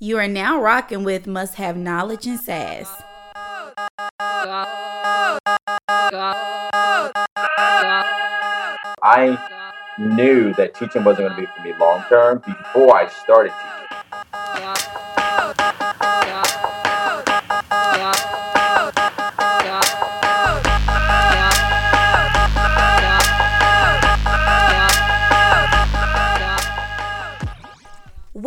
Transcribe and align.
You 0.00 0.18
are 0.18 0.26
now 0.26 0.60
rocking 0.60 1.04
with 1.04 1.28
Must 1.28 1.54
Have 1.54 1.76
Knowledge 1.76 2.26
and 2.26 2.40
Sass. 2.40 2.90
I 9.06 9.38
knew 9.96 10.52
that 10.54 10.74
teaching 10.74 11.04
wasn't 11.04 11.28
going 11.28 11.36
to 11.36 11.40
be 11.42 11.46
for 11.46 11.62
me 11.62 11.74
long 11.78 12.02
term 12.08 12.38
before 12.38 12.96
I 12.96 13.08
started 13.08 13.52
teaching. 13.52 13.83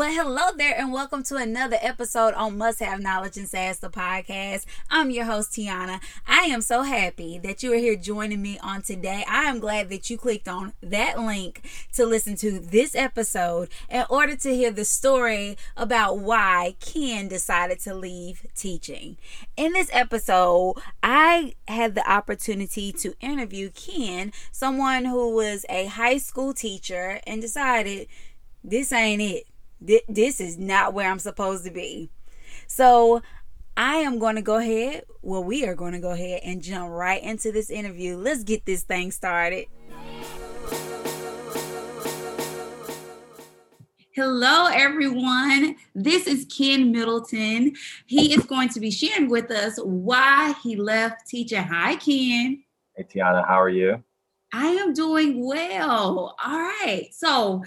Well, 0.07 0.23
hello 0.23 0.55
there, 0.55 0.73
and 0.77 0.93
welcome 0.93 1.21
to 1.23 1.35
another 1.35 1.75
episode 1.81 2.33
on 2.35 2.57
Must 2.57 2.79
Have 2.79 3.01
Knowledge 3.01 3.35
and 3.35 3.45
Sass, 3.45 3.79
the 3.79 3.89
podcast. 3.89 4.63
I'm 4.89 5.11
your 5.11 5.25
host, 5.25 5.51
Tiana. 5.51 5.99
I 6.25 6.43
am 6.43 6.61
so 6.61 6.83
happy 6.83 7.37
that 7.39 7.61
you 7.61 7.73
are 7.73 7.77
here 7.77 7.97
joining 7.97 8.41
me 8.41 8.57
on 8.59 8.83
today. 8.83 9.25
I 9.27 9.49
am 9.49 9.59
glad 9.59 9.89
that 9.89 10.09
you 10.09 10.17
clicked 10.17 10.47
on 10.47 10.71
that 10.81 11.19
link 11.19 11.69
to 11.95 12.05
listen 12.05 12.37
to 12.37 12.57
this 12.57 12.95
episode 12.95 13.67
in 13.89 14.05
order 14.09 14.37
to 14.37 14.55
hear 14.55 14.71
the 14.71 14.85
story 14.85 15.57
about 15.75 16.19
why 16.19 16.77
Ken 16.79 17.27
decided 17.27 17.81
to 17.81 17.93
leave 17.93 18.47
teaching. 18.55 19.17
In 19.57 19.73
this 19.73 19.89
episode, 19.91 20.75
I 21.03 21.55
had 21.67 21.95
the 21.95 22.09
opportunity 22.09 22.93
to 22.93 23.13
interview 23.19 23.71
Ken, 23.71 24.31
someone 24.53 25.03
who 25.03 25.35
was 25.35 25.65
a 25.67 25.87
high 25.87 26.17
school 26.17 26.53
teacher, 26.53 27.19
and 27.27 27.41
decided 27.41 28.07
this 28.63 28.93
ain't 28.93 29.21
it 29.21 29.47
this 29.79 30.39
is 30.39 30.57
not 30.57 30.93
where 30.93 31.09
I'm 31.09 31.19
supposed 31.19 31.65
to 31.65 31.71
be. 31.71 32.09
So 32.67 33.21
I 33.75 33.97
am 33.97 34.19
going 34.19 34.35
to 34.35 34.41
go 34.41 34.57
ahead. 34.57 35.03
Well, 35.21 35.43
we 35.43 35.65
are 35.65 35.75
going 35.75 35.93
to 35.93 35.99
go 35.99 36.11
ahead 36.11 36.41
and 36.43 36.61
jump 36.61 36.89
right 36.91 37.21
into 37.21 37.51
this 37.51 37.69
interview. 37.69 38.17
Let's 38.17 38.43
get 38.43 38.65
this 38.65 38.83
thing 38.83 39.11
started. 39.11 39.67
Hello, 44.13 44.67
everyone. 44.73 45.75
This 45.93 46.25
is 46.25 46.45
Ken 46.45 46.91
Middleton. 46.91 47.75
He 48.07 48.33
is 48.33 48.43
going 48.45 48.69
to 48.69 48.79
be 48.79 48.89
sharing 48.89 49.29
with 49.29 49.51
us 49.51 49.77
why 49.83 50.55
he 50.63 50.75
left 50.75 51.27
teaching. 51.27 51.61
Hi, 51.61 51.97
Ken. 51.97 52.63
Hey, 52.95 53.03
Tiana, 53.03 53.47
how 53.47 53.61
are 53.61 53.69
you? 53.69 54.03
I 54.51 54.69
am 54.69 54.93
doing 54.93 55.45
well. 55.45 56.35
All 56.43 56.59
right. 56.59 57.09
So, 57.11 57.63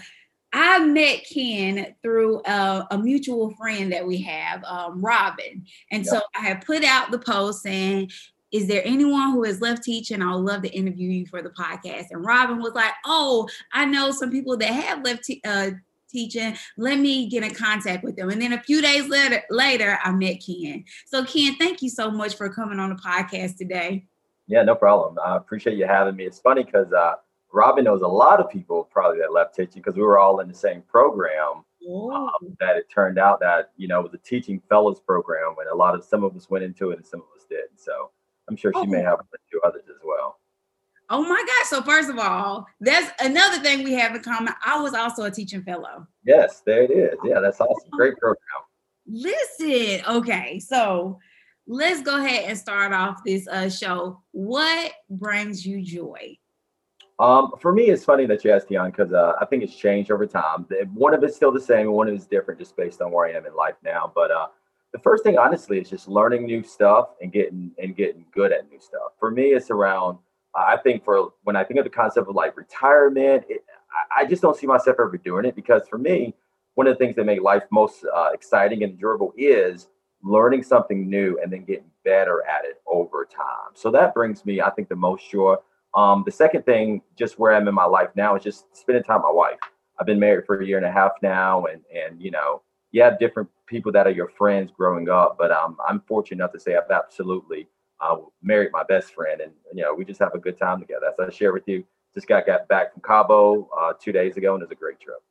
I 0.53 0.79
met 0.79 1.25
Ken 1.31 1.95
through 2.01 2.41
a, 2.45 2.87
a, 2.91 2.97
mutual 2.97 3.51
friend 3.55 3.91
that 3.93 4.05
we 4.05 4.21
have, 4.21 4.63
um, 4.65 5.03
Robin. 5.03 5.65
And 5.91 6.03
yep. 6.03 6.13
so 6.13 6.21
I 6.35 6.41
had 6.41 6.65
put 6.65 6.83
out 6.83 7.09
the 7.09 7.19
post 7.19 7.61
saying, 7.63 8.11
is 8.51 8.67
there 8.67 8.81
anyone 8.83 9.31
who 9.31 9.43
has 9.43 9.61
left 9.61 9.83
teaching? 9.83 10.21
I 10.21 10.35
would 10.35 10.43
love 10.43 10.61
to 10.63 10.69
interview 10.69 11.09
you 11.09 11.25
for 11.25 11.41
the 11.41 11.51
podcast. 11.51 12.07
And 12.11 12.25
Robin 12.25 12.59
was 12.59 12.73
like, 12.73 12.91
oh, 13.05 13.47
I 13.71 13.85
know 13.85 14.11
some 14.11 14.29
people 14.29 14.57
that 14.57 14.69
have 14.69 15.05
left 15.05 15.23
te- 15.23 15.41
uh, 15.45 15.71
teaching. 16.09 16.57
Let 16.77 16.99
me 16.99 17.29
get 17.29 17.43
in 17.43 17.53
contact 17.53 18.03
with 18.03 18.17
them. 18.17 18.29
And 18.29 18.41
then 18.41 18.51
a 18.51 18.61
few 18.61 18.81
days 18.81 19.07
later, 19.07 19.41
later, 19.49 19.97
I 20.03 20.11
met 20.11 20.43
Ken. 20.45 20.83
So 21.05 21.23
Ken, 21.23 21.55
thank 21.55 21.81
you 21.81 21.89
so 21.89 22.11
much 22.11 22.35
for 22.35 22.49
coming 22.49 22.79
on 22.79 22.89
the 22.89 22.95
podcast 22.95 23.57
today. 23.57 24.05
Yeah, 24.47 24.63
no 24.63 24.75
problem. 24.75 25.17
I 25.23 25.37
appreciate 25.37 25.77
you 25.77 25.85
having 25.85 26.17
me. 26.17 26.25
It's 26.25 26.39
funny 26.39 26.63
because 26.63 26.91
uh, 26.91 27.13
Robin 27.53 27.83
knows 27.83 28.01
a 28.01 28.07
lot 28.07 28.39
of 28.39 28.49
people 28.49 28.87
probably 28.91 29.19
that 29.19 29.33
left 29.33 29.55
teaching 29.55 29.81
because 29.81 29.95
we 29.95 30.03
were 30.03 30.19
all 30.19 30.39
in 30.39 30.47
the 30.47 30.53
same 30.53 30.81
program. 30.83 31.63
Um, 31.89 32.29
that 32.59 32.77
it 32.77 32.89
turned 32.93 33.17
out 33.17 33.39
that 33.39 33.71
you 33.75 33.87
know 33.87 33.99
it 34.01 34.03
was 34.03 34.13
a 34.13 34.19
teaching 34.19 34.61
fellows 34.69 34.99
program, 34.99 35.55
and 35.59 35.67
a 35.67 35.75
lot 35.75 35.95
of 35.95 36.03
some 36.03 36.23
of 36.23 36.35
us 36.35 36.49
went 36.49 36.63
into 36.63 36.91
it 36.91 36.97
and 36.97 37.05
some 37.05 37.21
of 37.21 37.27
us 37.35 37.45
did. 37.49 37.65
So 37.75 38.11
I'm 38.47 38.55
sure 38.55 38.71
she 38.73 38.81
oh. 38.81 38.85
may 38.85 39.01
have 39.01 39.19
a 39.19 39.25
few 39.49 39.59
others 39.63 39.85
as 39.89 40.01
well. 40.03 40.39
Oh 41.09 41.23
my 41.23 41.43
gosh! 41.45 41.69
So 41.69 41.81
first 41.81 42.09
of 42.09 42.19
all, 42.19 42.67
that's 42.79 43.11
another 43.19 43.61
thing 43.61 43.83
we 43.83 43.93
have 43.93 44.15
in 44.15 44.21
common. 44.21 44.53
I 44.63 44.79
was 44.79 44.93
also 44.93 45.23
a 45.23 45.31
teaching 45.31 45.63
fellow. 45.63 46.07
Yes, 46.23 46.61
there 46.65 46.83
it 46.83 46.91
is. 46.91 47.17
Yeah, 47.23 47.39
that's 47.39 47.59
awesome. 47.59 47.89
Great 47.89 48.15
program. 48.17 48.37
Listen, 49.07 50.05
okay, 50.07 50.59
so 50.59 51.19
let's 51.67 52.01
go 52.01 52.23
ahead 52.23 52.45
and 52.47 52.57
start 52.57 52.93
off 52.93 53.23
this 53.25 53.47
uh, 53.47 53.69
show. 53.69 54.21
What 54.31 54.91
brings 55.09 55.65
you 55.65 55.81
joy? 55.81 56.37
Um, 57.21 57.51
for 57.59 57.71
me, 57.71 57.83
it's 57.83 58.03
funny 58.03 58.25
that 58.25 58.43
you 58.43 58.51
asked 58.51 58.67
Tiana 58.67 58.87
because 58.87 59.13
uh, 59.13 59.33
I 59.39 59.45
think 59.45 59.61
it's 59.61 59.75
changed 59.75 60.09
over 60.09 60.25
time. 60.25 60.65
One 60.95 61.13
of 61.13 61.23
it's 61.23 61.35
still 61.35 61.51
the 61.51 61.61
same, 61.61 61.91
one 61.91 62.07
of 62.07 62.15
it's 62.15 62.25
different 62.25 62.59
just 62.59 62.75
based 62.75 62.99
on 62.99 63.11
where 63.11 63.27
I 63.27 63.37
am 63.37 63.45
in 63.45 63.55
life 63.55 63.75
now. 63.83 64.11
But 64.13 64.31
uh, 64.31 64.47
the 64.91 64.97
first 64.97 65.23
thing, 65.23 65.37
honestly, 65.37 65.77
is 65.77 65.87
just 65.87 66.07
learning 66.07 66.47
new 66.47 66.63
stuff 66.63 67.09
and 67.21 67.31
getting 67.31 67.71
and 67.77 67.95
getting 67.95 68.25
good 68.33 68.51
at 68.51 68.67
new 68.71 68.79
stuff. 68.79 69.13
For 69.19 69.29
me, 69.29 69.51
it's 69.51 69.69
around. 69.69 70.17
I 70.55 70.77
think 70.77 71.05
for 71.05 71.29
when 71.43 71.55
I 71.55 71.63
think 71.63 71.79
of 71.79 71.83
the 71.83 71.91
concept 71.91 72.27
of 72.27 72.33
like 72.33 72.57
retirement, 72.57 73.45
it, 73.47 73.63
I 74.17 74.25
just 74.25 74.41
don't 74.41 74.57
see 74.57 74.65
myself 74.65 74.97
ever 74.99 75.15
doing 75.23 75.45
it 75.45 75.55
because 75.55 75.83
for 75.87 75.99
me, 75.99 76.33
one 76.73 76.87
of 76.87 76.97
the 76.97 76.97
things 76.97 77.15
that 77.17 77.25
make 77.25 77.43
life 77.43 77.63
most 77.69 78.03
uh, 78.03 78.29
exciting 78.33 78.81
and 78.81 78.93
enjoyable 78.93 79.31
is 79.37 79.89
learning 80.23 80.63
something 80.63 81.07
new 81.07 81.39
and 81.41 81.53
then 81.53 81.65
getting 81.65 81.91
better 82.03 82.43
at 82.47 82.65
it 82.65 82.81
over 82.87 83.25
time. 83.25 83.75
So 83.75 83.91
that 83.91 84.15
brings 84.15 84.43
me, 84.43 84.59
I 84.59 84.71
think, 84.71 84.89
the 84.89 84.95
most 84.95 85.29
joy. 85.29 85.55
Um, 85.93 86.23
the 86.25 86.31
second 86.31 86.65
thing, 86.65 87.01
just 87.17 87.37
where 87.37 87.53
I'm 87.53 87.67
in 87.67 87.75
my 87.75 87.85
life 87.85 88.09
now, 88.15 88.35
is 88.35 88.43
just 88.43 88.75
spending 88.75 89.03
time 89.03 89.17
with 89.17 89.25
my 89.25 89.31
wife. 89.31 89.59
I've 89.99 90.05
been 90.05 90.19
married 90.19 90.45
for 90.45 90.59
a 90.59 90.65
year 90.65 90.77
and 90.77 90.85
a 90.85 90.91
half 90.91 91.11
now, 91.21 91.65
and 91.65 91.81
and 91.93 92.21
you 92.21 92.31
know, 92.31 92.61
you 92.91 93.01
have 93.01 93.19
different 93.19 93.49
people 93.67 93.91
that 93.91 94.07
are 94.07 94.11
your 94.11 94.29
friends 94.29 94.71
growing 94.75 95.09
up, 95.09 95.37
but 95.37 95.51
um, 95.51 95.77
I'm 95.87 96.01
fortunate 96.07 96.37
enough 96.37 96.53
to 96.53 96.59
say 96.59 96.75
I've 96.75 96.89
absolutely 96.91 97.67
uh, 97.99 98.17
married 98.41 98.71
my 98.71 98.83
best 98.83 99.13
friend, 99.13 99.41
and 99.41 99.51
you 99.73 99.83
know, 99.83 99.93
we 99.93 100.05
just 100.05 100.19
have 100.19 100.33
a 100.33 100.39
good 100.39 100.57
time 100.57 100.79
together. 100.79 101.07
As 101.07 101.27
I 101.27 101.29
share 101.31 101.53
with 101.53 101.67
you, 101.67 101.83
just 102.13 102.27
got 102.27 102.45
got 102.45 102.67
back 102.67 102.93
from 102.93 103.01
Cabo 103.01 103.69
uh, 103.79 103.93
two 104.01 104.11
days 104.11 104.37
ago, 104.37 104.53
and 104.53 104.63
it 104.63 104.67
was 104.67 104.71
a 104.71 104.75
great 104.75 104.99
trip. 104.99 105.21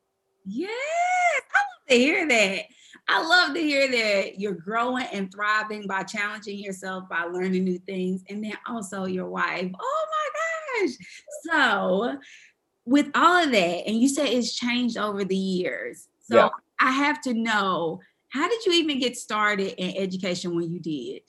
Yes, 0.45 0.71
I 0.71 1.59
love 1.59 1.89
to 1.89 1.95
hear 1.95 2.29
that. 2.29 2.65
I 3.13 3.27
love 3.27 3.55
to 3.55 3.61
hear 3.61 3.91
that 3.91 4.39
you're 4.39 4.55
growing 4.55 5.07
and 5.13 5.33
thriving 5.33 5.87
by 5.89 6.05
challenging 6.05 6.59
yourself, 6.59 7.09
by 7.09 7.25
learning 7.25 7.65
new 7.65 7.79
things, 7.81 8.23
and 8.29 8.45
then 8.45 8.53
also 8.69 9.07
your 9.07 9.29
wife. 9.29 9.69
Oh 9.81 10.07
my 10.13 10.87
gosh. 10.87 10.97
So, 11.51 12.19
with 12.85 13.11
all 13.17 13.45
of 13.45 13.51
that, 13.51 13.87
and 13.87 13.97
you 13.97 14.09
said 14.09 14.29
it's 14.29 14.55
changed 14.55 14.97
over 14.97 15.25
the 15.25 15.37
years. 15.37 16.09
So, 16.21 16.37
yeah. 16.37 16.49
I 16.81 16.93
have 16.93 17.21
to 17.23 17.35
know 17.35 18.01
how 18.29 18.49
did 18.49 18.65
you 18.65 18.73
even 18.75 19.01
get 19.01 19.17
started 19.17 19.75
in 19.77 19.97
education 20.01 20.55
when 20.55 20.71
you 20.71 20.79
did? 20.79 21.23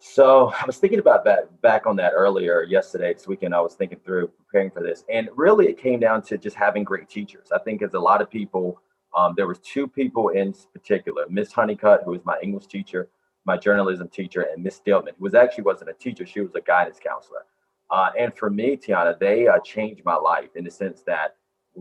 So 0.00 0.52
I 0.52 0.64
was 0.66 0.78
thinking 0.78 0.98
about 0.98 1.24
that 1.24 1.60
back 1.60 1.86
on 1.86 1.96
that 1.96 2.12
earlier 2.14 2.62
yesterday, 2.62 3.14
this 3.14 3.26
weekend. 3.26 3.54
I 3.54 3.60
was 3.60 3.74
thinking 3.74 3.98
through 4.04 4.28
preparing 4.28 4.70
for 4.70 4.82
this, 4.82 5.04
and 5.08 5.28
really 5.34 5.68
it 5.68 5.78
came 5.78 6.00
down 6.00 6.22
to 6.22 6.38
just 6.38 6.56
having 6.56 6.84
great 6.84 7.08
teachers. 7.08 7.48
I 7.52 7.58
think 7.58 7.82
as 7.82 7.94
a 7.94 8.00
lot 8.00 8.20
of 8.20 8.30
people 8.30 8.80
um, 9.16 9.34
there 9.36 9.46
was 9.46 9.58
two 9.58 9.86
people 9.86 10.28
in 10.28 10.54
particular, 10.72 11.24
Miss 11.28 11.52
Honeycutt, 11.52 12.02
who 12.04 12.12
was 12.12 12.24
my 12.24 12.38
English 12.42 12.66
teacher, 12.66 13.08
my 13.44 13.56
journalism 13.56 14.08
teacher, 14.08 14.42
and 14.42 14.62
Miss 14.62 14.76
Stillman, 14.76 15.14
who 15.18 15.24
was 15.24 15.34
actually 15.34 15.64
wasn't 15.64 15.90
a 15.90 15.94
teacher, 15.94 16.26
she 16.26 16.40
was 16.40 16.54
a 16.54 16.60
guidance 16.60 16.98
counselor. 17.02 17.44
Uh, 17.90 18.10
and 18.18 18.34
for 18.34 18.50
me, 18.50 18.76
Tiana, 18.76 19.18
they 19.18 19.48
uh, 19.48 19.58
changed 19.60 20.02
my 20.04 20.14
life 20.14 20.50
in 20.54 20.64
the 20.64 20.70
sense 20.70 21.02
that 21.06 21.36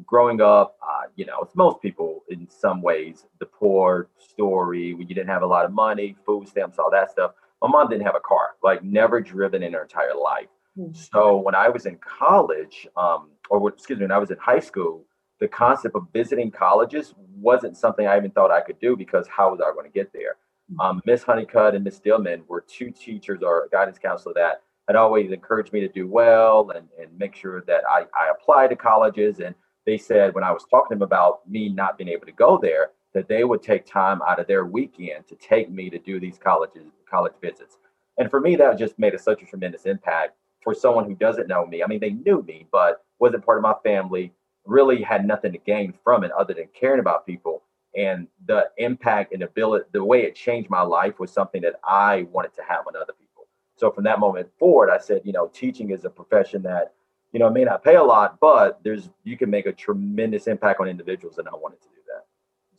growing 0.05 0.41
up, 0.41 0.77
uh, 0.81 1.07
you 1.15 1.25
know, 1.25 1.39
it's 1.41 1.55
most 1.55 1.81
people 1.81 2.23
in 2.29 2.47
some 2.49 2.81
ways, 2.81 3.25
the 3.39 3.45
poor 3.45 4.09
story, 4.17 4.94
when 4.94 5.07
you 5.07 5.15
didn't 5.15 5.29
have 5.29 5.41
a 5.41 5.47
lot 5.47 5.65
of 5.65 5.71
money, 5.71 6.15
food 6.25 6.47
stamps, 6.47 6.77
all 6.79 6.91
that 6.91 7.11
stuff. 7.11 7.31
My 7.61 7.67
mom 7.67 7.89
didn't 7.89 8.05
have 8.05 8.15
a 8.15 8.19
car, 8.19 8.55
like 8.63 8.83
never 8.83 9.19
driven 9.19 9.63
in 9.63 9.73
her 9.73 9.81
entire 9.81 10.15
life. 10.15 10.47
Mm-hmm. 10.77 10.94
So 10.94 11.38
when 11.38 11.55
I 11.55 11.69
was 11.69 11.85
in 11.85 11.97
college, 11.97 12.88
um, 12.95 13.29
or 13.49 13.67
excuse 13.69 13.97
me, 13.97 14.05
when 14.05 14.11
I 14.11 14.19
was 14.19 14.29
in 14.29 14.38
high 14.38 14.59
school, 14.59 15.05
the 15.40 15.48
concept 15.48 15.96
of 15.96 16.08
visiting 16.14 16.52
colleges 16.52 17.14
wasn't 17.40 17.78
something 17.78 18.08
I 18.08 18.18
even 18.18 18.31
thought 18.31 18.52
I 18.52 18.62
could 18.62 18.80
do 18.80 18.96
because 18.96 19.28
how 19.28 19.52
was 19.52 19.62
I 19.62 19.72
going 19.74 19.86
to 19.86 19.92
get 19.92 20.12
there? 20.13 20.38
Mm-hmm. 20.72 20.80
Um, 20.81 21.01
Miss 21.06 21.24
Honeycutt 21.24 21.75
and 21.75 21.84
Miss 21.84 21.98
Stillman 21.98 22.44
were 22.48 22.62
two 22.62 22.92
teachers 22.92 23.42
or 23.44 23.69
guidance 23.72 24.00
counselor 24.00 24.34
that 24.36 24.62
had 24.88 24.95
always 24.95 25.31
encouraged 25.31 25.74
me 25.74 25.81
to 25.81 25.88
do 25.88 26.07
well 26.07 26.72
and, 26.72 26.88
and 27.00 27.18
make 27.18 27.36
sure 27.36 27.62
that 27.68 27.84
I, 27.89 28.06
I 28.18 28.31
applied 28.31 28.69
to 28.69 28.75
colleges. 28.75 29.39
And 29.39 29.54
they 29.86 29.98
said 29.98 30.34
when 30.34 30.44
I 30.44 30.51
was 30.51 30.66
talking 30.69 30.95
to 30.95 31.00
them 31.00 31.01
about 31.04 31.48
me 31.50 31.69
not 31.69 31.98
being 31.98 32.10
able 32.10 32.25
to 32.25 32.31
go 32.31 32.57
there, 32.57 32.92
that 33.13 33.28
they 33.28 33.44
would 33.44 33.62
take 33.62 33.86
time 33.86 34.22
out 34.28 34.40
of 34.40 34.48
their 34.48 34.66
weekend 34.66 35.28
to 35.28 35.36
take 35.36 35.69
me 35.69 35.90
to 35.90 35.98
do 35.98 36.19
these 36.19 36.38
colleges, 36.38 36.92
college 37.10 37.33
visits. 37.42 37.78
And 38.18 38.30
for 38.30 38.40
me, 38.40 38.56
that 38.56 38.78
just 38.78 38.98
made 38.98 39.13
a, 39.13 39.19
such 39.19 39.42
a 39.42 39.45
tremendous 39.45 39.86
impact 39.86 40.36
for 40.63 40.74
someone 40.74 41.06
who 41.06 41.16
doesn't 41.16 41.48
know 41.48 41.66
me. 41.66 41.83
I 41.83 41.88
mean, 41.88 42.00
they 42.00 42.12
knew 42.12 42.44
me, 42.44 42.68
but 42.72 43.04
wasn't 43.19 43.45
part 43.45 43.57
of 43.57 43.63
my 43.63 43.75
family, 43.83 44.33
really 44.68 45.02
had 45.02 45.25
nothing 45.25 45.52
to 45.54 45.58
gain 45.58 45.94
from 46.04 46.24
it 46.24 46.31
other 46.31 46.54
than 46.54 46.68
caring 46.74 47.00
about 47.00 47.25
people. 47.25 47.64
And 47.96 48.28
the 48.46 48.69
impact 48.78 49.34
and 49.34 49.42
ability, 49.42 49.86
the 49.92 50.04
way 50.04 50.24
it 50.24 50.36
changed 50.36 50.69
my 50.69 50.81
life 50.81 51.19
was 51.19 51.31
something 51.31 51.62
that 51.64 51.80
I 51.84 52.28
wanted 52.31 52.54
to 52.56 52.62
have 52.68 52.86
on 52.88 52.96
other 52.96 53.14
people. 53.14 53.48
So 53.75 53.92
from 53.92 54.04
that 54.04 54.19
moment 54.19 54.50
forward, 54.60 54.90
I 54.90 54.98
said, 54.98 55.22
you 55.24 55.31
know, 55.31 55.48
teaching 55.48 55.92
is 55.92 56.06
a 56.06 56.10
profession 56.10 56.62
that, 56.64 56.94
you 57.31 57.40
know, 57.40 57.50
may 57.50 57.64
not 57.64 57.84
pay 57.84 57.96
a 57.96 58.04
lot, 58.04 58.40
but 58.40 58.80
there's 58.84 59.10
you 59.24 59.38
can 59.38 59.50
make 59.50 59.66
a 59.66 59.72
tremendous 59.72 60.48
impact 60.48 60.80
on 60.80 60.88
individuals, 60.88 61.38
and 61.38 61.48
I 61.48 61.52
wanted 61.52 61.81
to 61.81 61.88
do 61.90 62.02
that. 62.08 62.25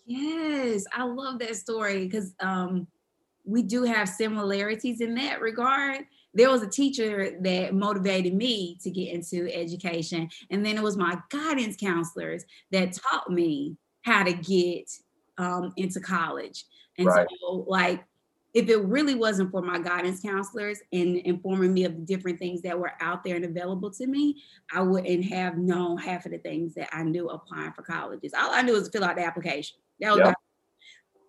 Yes, 0.06 0.84
I 0.92 1.04
love 1.04 1.38
that 1.40 1.54
story 1.56 2.04
because 2.04 2.34
um, 2.40 2.86
we 3.44 3.62
do 3.62 3.84
have 3.84 4.08
similarities 4.08 5.00
in 5.00 5.14
that 5.16 5.40
regard. 5.40 6.04
There 6.38 6.50
was 6.50 6.62
a 6.62 6.68
teacher 6.68 7.36
that 7.40 7.74
motivated 7.74 8.32
me 8.32 8.78
to 8.82 8.90
get 8.90 9.12
into 9.12 9.52
education, 9.52 10.30
and 10.50 10.64
then 10.64 10.76
it 10.76 10.82
was 10.82 10.96
my 10.96 11.18
guidance 11.30 11.76
counselors 11.76 12.44
that 12.70 12.92
taught 12.92 13.28
me 13.28 13.76
how 14.02 14.22
to 14.22 14.32
get 14.32 14.88
um, 15.36 15.72
into 15.76 15.98
college. 16.00 16.64
And 16.96 17.08
right. 17.08 17.26
so, 17.40 17.64
like, 17.66 18.04
if 18.54 18.68
it 18.68 18.82
really 18.84 19.14
wasn't 19.14 19.50
for 19.50 19.62
my 19.62 19.78
guidance 19.78 20.20
counselors 20.20 20.80
and 20.92 21.16
informing 21.16 21.74
me 21.74 21.84
of 21.84 21.94
the 21.94 22.02
different 22.02 22.38
things 22.38 22.62
that 22.62 22.78
were 22.78 22.92
out 23.00 23.22
there 23.22 23.36
and 23.36 23.44
available 23.44 23.90
to 23.90 24.06
me, 24.06 24.42
I 24.72 24.80
wouldn't 24.80 25.24
have 25.26 25.58
known 25.58 25.98
half 25.98 26.24
of 26.24 26.32
the 26.32 26.38
things 26.38 26.74
that 26.74 26.88
I 26.92 27.02
knew 27.02 27.28
applying 27.28 27.72
for 27.72 27.82
colleges. 27.82 28.32
All 28.32 28.52
I 28.52 28.62
knew 28.62 28.72
was 28.72 28.88
fill 28.88 29.04
out 29.04 29.16
the 29.16 29.24
application. 29.24 29.78
That 30.00 30.12
was 30.12 30.20
yep. 30.24 30.34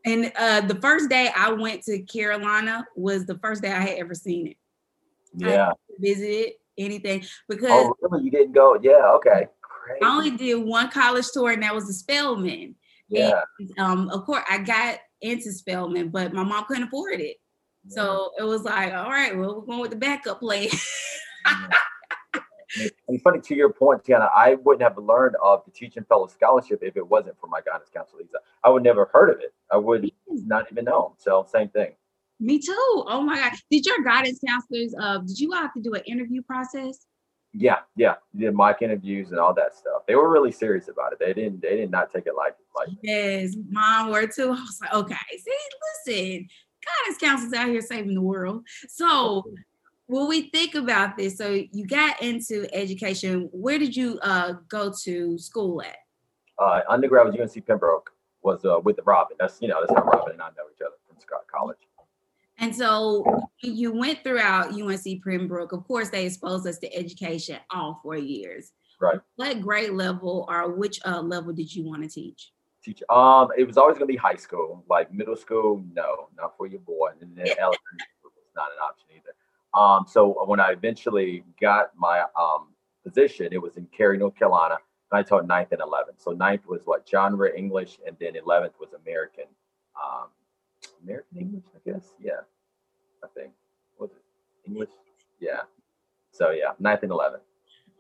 and 0.06 0.32
uh, 0.36 0.62
the 0.62 0.80
first 0.82 1.10
day 1.10 1.30
I 1.36 1.52
went 1.52 1.84
to 1.84 2.00
Carolina 2.04 2.88
was 2.96 3.26
the 3.26 3.38
first 3.40 3.62
day 3.62 3.72
I 3.72 3.82
had 3.82 3.98
ever 3.98 4.16
seen 4.16 4.48
it. 4.48 4.58
Yeah. 5.36 5.72
visit 6.00 6.60
anything 6.78 7.26
because 7.48 7.70
oh, 7.72 7.96
really? 8.02 8.26
you 8.26 8.31
didn't 8.31 8.54
go. 8.54 8.78
Yeah, 8.81 9.12
okay. 9.16 9.48
Crazy. 9.62 10.02
I 10.04 10.16
only 10.16 10.31
did 10.31 10.56
one 10.56 10.90
college 10.90 11.26
tour, 11.34 11.52
and 11.52 11.64
that 11.64 11.76
was 11.76 11.88
the 11.88 11.94
Spelman. 11.94 12.76
Yeah. 13.10 13.42
And, 13.60 13.80
um, 13.80 14.10
of 14.10 14.26
course, 14.26 14.44
I 14.50 14.60
got 14.60 15.00
into 15.22 15.52
Spelman, 15.52 16.10
but 16.10 16.34
my 16.34 16.44
mom 16.44 16.66
couldn't 16.66 16.84
afford 16.84 17.20
it. 17.22 17.38
So 17.88 18.31
it 18.38 18.44
was 18.44 18.64
like, 18.64 18.94
all 18.94 19.10
right, 19.10 19.36
well, 19.36 19.56
we're 19.60 19.66
going 19.66 19.80
with 19.80 19.92
the 19.92 19.98
backup 19.98 20.42
plan. 20.42 20.68
and 23.08 23.22
funny 23.24 23.40
to 23.42 23.56
your 23.56 23.72
point, 23.72 24.04
Tiana, 24.04 24.30
I 24.36 24.56
wouldn't 24.56 24.84
have 24.84 24.98
learned 24.98 25.36
of 25.44 25.64
the 25.66 25.72
teaching 25.72 26.04
fellow 26.04 26.28
scholarship 26.28 26.80
if 26.84 26.98
it 26.98 27.08
wasn't 27.08 27.40
for 27.40 27.48
my 27.48 27.62
guidance 27.62 27.90
counselor, 27.94 28.22
Lisa. 28.22 28.38
I 28.64 28.70
would 28.70 28.84
never 28.84 29.10
heard 29.12 29.30
of 29.32 29.40
it. 29.40 29.54
I 29.72 29.78
would 29.78 30.12
not 30.28 30.68
even 30.72 30.86
know. 30.86 31.16
So 31.18 31.48
same 31.50 31.70
thing. 31.70 31.94
Me 32.39 32.59
too. 32.59 33.03
Oh 33.07 33.21
my 33.21 33.36
God. 33.38 33.53
Did 33.69 33.86
your 33.86 34.01
guidance 34.03 34.39
counselors, 34.45 34.94
uh, 35.00 35.19
did 35.19 35.39
you 35.39 35.53
all 35.53 35.62
have 35.62 35.74
to 35.74 35.81
do 35.81 35.94
an 35.94 36.01
interview 36.06 36.41
process? 36.41 37.06
Yeah, 37.53 37.80
yeah. 37.95 38.15
Did 38.38 38.53
mock 38.53 38.81
interviews 38.81 39.31
and 39.31 39.39
all 39.39 39.53
that 39.56 39.75
stuff. 39.75 40.03
They 40.07 40.15
were 40.15 40.30
really 40.30 40.51
serious 40.51 40.88
about 40.88 41.13
it. 41.13 41.19
They 41.19 41.33
didn't 41.33 41.62
they 41.62 41.77
did 41.77 41.91
not 41.91 42.12
take 42.13 42.27
it 42.27 42.36
like 42.38 42.56
like 42.75 42.89
Yes, 43.01 43.56
mom 43.69 44.12
were 44.12 44.27
too. 44.27 44.44
I 44.51 44.62
was 44.62 44.77
like, 44.81 44.94
okay, 44.94 45.15
see, 45.31 45.51
listen, 46.06 46.47
guidance 46.86 47.19
counselors 47.19 47.53
out 47.53 47.69
here 47.69 47.81
saving 47.81 48.13
the 48.13 48.21
world. 48.21 48.65
So 48.88 49.44
when 50.06 50.27
we 50.27 50.50
think 50.50 50.75
about 50.75 51.18
this, 51.18 51.38
so 51.38 51.63
you 51.71 51.86
got 51.88 52.21
into 52.21 52.68
education. 52.74 53.50
Where 53.51 53.80
did 53.80 53.95
you 53.95 54.19
uh, 54.21 54.53
go 54.68 54.94
to 55.03 55.38
school 55.39 55.81
at? 55.81 55.97
Uh, 56.59 56.81
undergrad 56.88 57.25
was 57.25 57.36
UNC 57.36 57.65
Pembroke. 57.65 58.12
Was 58.41 58.63
uh, 58.63 58.80
with 58.83 59.00
Robin. 59.06 59.36
That's 59.39 59.62
you 59.62 59.68
know 59.68 59.81
that's 59.81 59.94
how 60.00 60.06
Robin 60.06 60.33
and 60.33 60.41
I 60.41 60.47
know 60.50 60.63
each 60.74 60.81
other 60.81 60.95
from 61.07 61.18
Scott 61.19 61.41
College. 61.51 61.77
And 62.60 62.76
so 62.76 63.24
you 63.62 63.94
went 63.94 64.24
throughout 64.24 64.74
UNC 64.74 65.24
Pembroke. 65.24 65.72
Of 65.72 65.86
course, 65.86 66.10
they 66.10 66.26
exposed 66.26 66.68
us 66.68 66.78
to 66.80 66.94
education 66.94 67.58
all 67.72 68.00
four 68.04 68.18
years. 68.18 68.74
Right. 69.00 69.20
What 69.38 69.62
grade 69.62 69.92
level 69.92 70.46
or 70.50 70.74
which 70.74 71.00
uh, 71.06 71.22
level 71.22 71.54
did 71.54 71.74
you 71.74 71.86
want 71.86 72.04
to 72.04 72.10
teach? 72.10 72.52
Teach. 72.84 73.02
Um, 73.10 73.50
it 73.58 73.66
was 73.66 73.78
always 73.78 73.98
going 73.98 74.08
to 74.08 74.14
be 74.14 74.18
high 74.18 74.36
school. 74.36 74.84
Like 74.90 75.14
middle 75.14 75.38
school, 75.38 75.84
no, 75.94 76.30
not 76.38 76.58
for 76.58 76.68
your 76.68 76.82
boy. 76.82 77.12
And 77.22 77.36
then 77.36 77.48
elementary 77.60 77.78
was 78.24 78.34
not 78.56 78.68
an 78.72 78.80
option 78.84 79.08
either. 79.16 79.34
Um, 79.74 80.06
so 80.08 80.46
when 80.46 80.60
I 80.60 80.72
eventually 80.72 81.44
got 81.62 81.92
my 81.98 82.24
um, 82.40 82.70
position, 83.06 83.50
it 83.52 83.62
was 83.62 83.78
in 83.78 83.88
Cary, 83.96 84.18
North 84.18 84.36
Carolina. 84.36 84.78
And 85.12 85.20
I 85.20 85.24
taught 85.24 85.48
ninth 85.48 85.72
and 85.72 85.82
11th. 85.82 86.18
So 86.18 86.32
ninth 86.32 86.68
was 86.68 86.82
what 86.86 87.08
genre 87.08 87.50
English, 87.56 88.00
and 88.06 88.16
then 88.20 88.34
11th 88.34 88.74
was 88.80 88.90
American, 88.94 89.46
um, 89.96 90.28
American 91.04 91.38
English, 91.38 91.66
I 91.75 91.92
guess. 91.92 92.13
Yeah, 92.19 92.42
I 93.24 93.28
think. 93.36 93.51
Was 94.00 94.12
it 94.12 94.69
English? 94.69 94.90
Yeah. 95.40 95.62
So 96.31 96.51
yeah, 96.51 96.72
ninth 96.80 97.04
and 97.04 97.12
11th. 97.12 97.40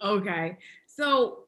Okay. 0.01 0.57
So 0.87 1.45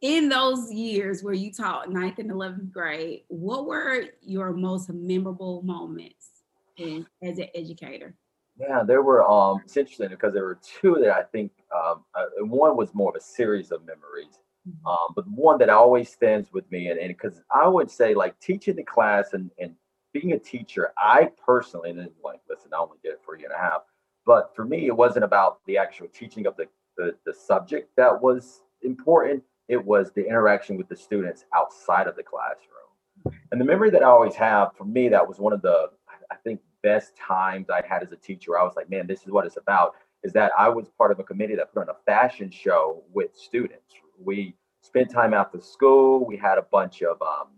in 0.00 0.28
those 0.28 0.70
years 0.70 1.22
where 1.22 1.34
you 1.34 1.52
taught 1.52 1.90
ninth 1.90 2.18
and 2.18 2.30
11th 2.30 2.70
grade, 2.72 3.22
what 3.28 3.66
were 3.66 4.04
your 4.20 4.52
most 4.52 4.90
memorable 4.90 5.62
moments 5.62 6.42
in, 6.76 7.06
as 7.22 7.38
an 7.38 7.48
educator? 7.54 8.14
Yeah, 8.58 8.82
there 8.84 9.02
were. 9.02 9.28
Um, 9.28 9.62
it's 9.64 9.76
interesting 9.76 10.10
because 10.10 10.32
there 10.32 10.44
were 10.44 10.58
two 10.62 10.96
that 11.00 11.10
I 11.10 11.22
think. 11.22 11.52
Um, 11.74 12.04
uh, 12.14 12.26
one 12.44 12.76
was 12.76 12.94
more 12.94 13.10
of 13.10 13.16
a 13.16 13.20
series 13.20 13.72
of 13.72 13.80
memories, 13.84 14.38
mm-hmm. 14.68 14.86
um, 14.86 15.12
but 15.16 15.26
one 15.28 15.58
that 15.58 15.70
always 15.70 16.08
stands 16.12 16.52
with 16.52 16.70
me, 16.70 16.88
and 16.88 17.00
because 17.08 17.40
I 17.52 17.66
would 17.66 17.90
say 17.90 18.14
like 18.14 18.38
teaching 18.38 18.76
the 18.76 18.84
class 18.84 19.32
and 19.32 19.50
and 19.58 19.74
being 20.14 20.32
a 20.32 20.38
teacher, 20.38 20.92
I 20.96 21.28
personally, 21.44 21.92
then 21.92 22.08
like, 22.22 22.40
listen, 22.48 22.70
I 22.72 22.78
only 22.78 22.98
did 23.02 23.10
it 23.10 23.20
for 23.22 23.34
a 23.34 23.38
year 23.38 23.50
and 23.52 23.60
a 23.60 23.62
half, 23.62 23.82
but 24.24 24.54
for 24.56 24.64
me, 24.64 24.86
it 24.86 24.96
wasn't 24.96 25.24
about 25.24 25.58
the 25.66 25.76
actual 25.76 26.06
teaching 26.08 26.46
of 26.46 26.56
the 26.56 26.66
the, 26.96 27.16
the 27.26 27.34
subject 27.34 27.90
that 27.96 28.22
was 28.22 28.62
important. 28.82 29.42
It 29.68 29.84
was 29.84 30.12
the 30.12 30.24
interaction 30.26 30.76
with 30.76 30.88
the 30.88 30.96
students 30.96 31.44
outside 31.54 32.06
of 32.06 32.14
the 32.14 32.22
classroom, 32.22 33.36
and 33.50 33.60
the 33.60 33.64
memory 33.64 33.90
that 33.90 34.02
I 34.02 34.06
always 34.06 34.36
have 34.36 34.76
for 34.78 34.84
me 34.84 35.08
that 35.08 35.26
was 35.26 35.38
one 35.38 35.52
of 35.52 35.60
the 35.60 35.90
I 36.30 36.36
think 36.36 36.60
best 36.82 37.16
times 37.16 37.68
I 37.68 37.82
had 37.86 38.02
as 38.02 38.12
a 38.12 38.16
teacher. 38.16 38.58
I 38.58 38.62
was 38.62 38.74
like, 38.76 38.88
man, 38.88 39.06
this 39.06 39.22
is 39.22 39.28
what 39.28 39.44
it's 39.44 39.56
about. 39.56 39.94
Is 40.22 40.32
that 40.32 40.52
I 40.56 40.68
was 40.68 40.88
part 40.96 41.10
of 41.10 41.18
a 41.18 41.24
committee 41.24 41.56
that 41.56 41.74
put 41.74 41.82
on 41.82 41.88
a 41.88 41.98
fashion 42.06 42.50
show 42.50 43.02
with 43.12 43.34
students. 43.34 43.94
We 44.18 44.54
spent 44.80 45.10
time 45.10 45.34
after 45.34 45.60
school. 45.60 46.24
We 46.24 46.36
had 46.36 46.56
a 46.56 46.62
bunch 46.62 47.02
of 47.02 47.20
um, 47.20 47.48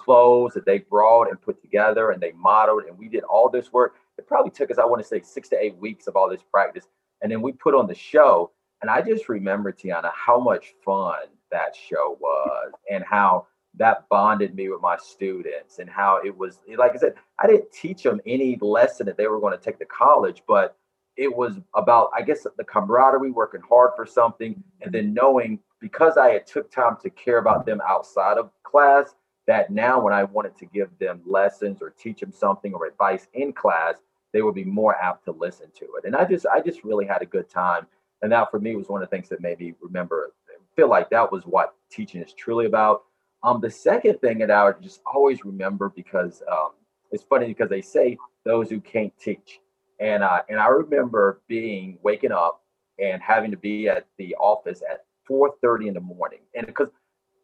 clothes 0.00 0.54
that 0.54 0.64
they 0.64 0.78
brought 0.78 1.28
and 1.28 1.40
put 1.40 1.60
together, 1.60 2.10
and 2.10 2.22
they 2.22 2.32
modeled, 2.32 2.84
and 2.88 2.98
we 2.98 3.08
did 3.08 3.24
all 3.24 3.48
this 3.50 3.72
work. 3.72 3.94
It 4.18 4.26
probably 4.26 4.50
took 4.50 4.70
us, 4.70 4.78
I 4.78 4.84
want 4.84 5.02
to 5.02 5.08
say, 5.08 5.20
six 5.20 5.48
to 5.50 5.62
eight 5.62 5.76
weeks 5.76 6.06
of 6.06 6.16
all 6.16 6.28
this 6.28 6.42
practice, 6.50 6.86
and 7.22 7.30
then 7.30 7.42
we 7.42 7.52
put 7.52 7.74
on 7.74 7.86
the 7.86 7.94
show. 7.94 8.50
And 8.82 8.90
I 8.90 9.02
just 9.02 9.28
remember, 9.28 9.72
Tiana, 9.72 10.10
how 10.14 10.40
much 10.40 10.72
fun 10.82 11.24
that 11.50 11.76
show 11.76 12.16
was, 12.18 12.72
and 12.90 13.04
how 13.04 13.46
that 13.74 14.08
bonded 14.08 14.54
me 14.54 14.68
with 14.68 14.80
my 14.80 14.96
students 14.96 15.78
and 15.78 15.88
how 15.88 16.20
it 16.24 16.36
was 16.36 16.58
like 16.76 16.92
I 16.92 16.98
said, 16.98 17.14
I 17.38 17.46
didn't 17.46 17.70
teach 17.72 18.02
them 18.02 18.20
any 18.26 18.58
lesson 18.60 19.06
that 19.06 19.16
they 19.16 19.28
were 19.28 19.40
going 19.40 19.56
to 19.56 19.62
take 19.62 19.78
to 19.78 19.84
college, 19.84 20.42
but 20.48 20.76
it 21.16 21.34
was 21.34 21.60
about 21.74 22.10
I 22.16 22.22
guess 22.22 22.46
the 22.56 22.64
camaraderie, 22.64 23.30
working 23.30 23.62
hard 23.68 23.92
for 23.96 24.06
something, 24.06 24.62
and 24.80 24.92
then 24.92 25.14
knowing 25.14 25.60
because 25.80 26.16
I 26.16 26.30
had 26.30 26.46
took 26.46 26.70
time 26.70 26.96
to 27.02 27.10
care 27.10 27.38
about 27.38 27.64
them 27.64 27.80
outside 27.88 28.38
of 28.38 28.50
class, 28.62 29.14
that 29.50 29.70
now 29.70 30.00
when 30.00 30.12
I 30.12 30.24
wanted 30.24 30.56
to 30.58 30.66
give 30.66 30.90
them 30.98 31.20
lessons 31.26 31.82
or 31.82 31.90
teach 31.90 32.20
them 32.20 32.32
something 32.32 32.72
or 32.72 32.86
advice 32.86 33.26
in 33.34 33.52
class, 33.52 33.96
they 34.32 34.42
would 34.42 34.54
be 34.54 34.64
more 34.64 34.94
apt 34.96 35.24
to 35.24 35.32
listen 35.32 35.66
to 35.76 35.84
it. 35.96 36.04
And 36.04 36.14
I 36.14 36.24
just 36.24 36.46
I 36.46 36.60
just 36.60 36.84
really 36.84 37.06
had 37.06 37.22
a 37.22 37.26
good 37.26 37.48
time. 37.48 37.86
And 38.22 38.30
that 38.32 38.50
for 38.50 38.60
me 38.60 38.76
was 38.76 38.88
one 38.88 39.02
of 39.02 39.08
the 39.08 39.16
things 39.16 39.28
that 39.30 39.40
made 39.40 39.58
me 39.58 39.74
remember, 39.80 40.32
feel 40.76 40.88
like 40.88 41.10
that 41.10 41.32
was 41.32 41.44
what 41.44 41.74
teaching 41.90 42.22
is 42.22 42.32
truly 42.32 42.66
about 42.66 43.02
um, 43.42 43.60
the 43.60 43.70
second 43.70 44.20
thing 44.20 44.38
that 44.38 44.50
I 44.50 44.64
would 44.64 44.82
just 44.82 45.00
always 45.06 45.44
remember 45.44 45.88
because 45.88 46.42
um, 46.50 46.70
it's 47.10 47.24
funny 47.24 47.46
because 47.46 47.70
they 47.70 47.80
say 47.80 48.18
those 48.44 48.68
who 48.68 48.80
can't 48.80 49.12
teach, 49.18 49.60
and 49.98 50.22
uh, 50.22 50.42
and 50.48 50.60
I 50.60 50.68
remember 50.68 51.40
being 51.48 51.98
waking 52.02 52.32
up 52.32 52.62
and 52.98 53.22
having 53.22 53.50
to 53.50 53.56
be 53.56 53.88
at 53.88 54.06
the 54.18 54.34
office 54.36 54.82
at 54.88 55.04
4:30 55.28 55.88
in 55.88 55.94
the 55.94 56.00
morning, 56.00 56.40
and 56.54 56.66
because 56.66 56.88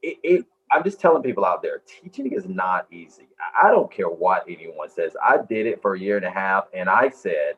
it, 0.02 0.18
it 0.22 0.46
I'm 0.72 0.84
just 0.84 1.00
telling 1.00 1.22
people 1.22 1.44
out 1.44 1.62
there, 1.62 1.82
teaching 1.86 2.32
is 2.32 2.46
not 2.46 2.86
easy. 2.92 3.28
I 3.60 3.70
don't 3.70 3.90
care 3.90 4.08
what 4.08 4.44
anyone 4.48 4.88
says. 4.88 5.16
I 5.22 5.38
did 5.48 5.66
it 5.66 5.80
for 5.80 5.94
a 5.94 5.98
year 5.98 6.16
and 6.16 6.26
a 6.26 6.30
half, 6.30 6.64
and 6.74 6.88
I 6.88 7.10
said, 7.10 7.56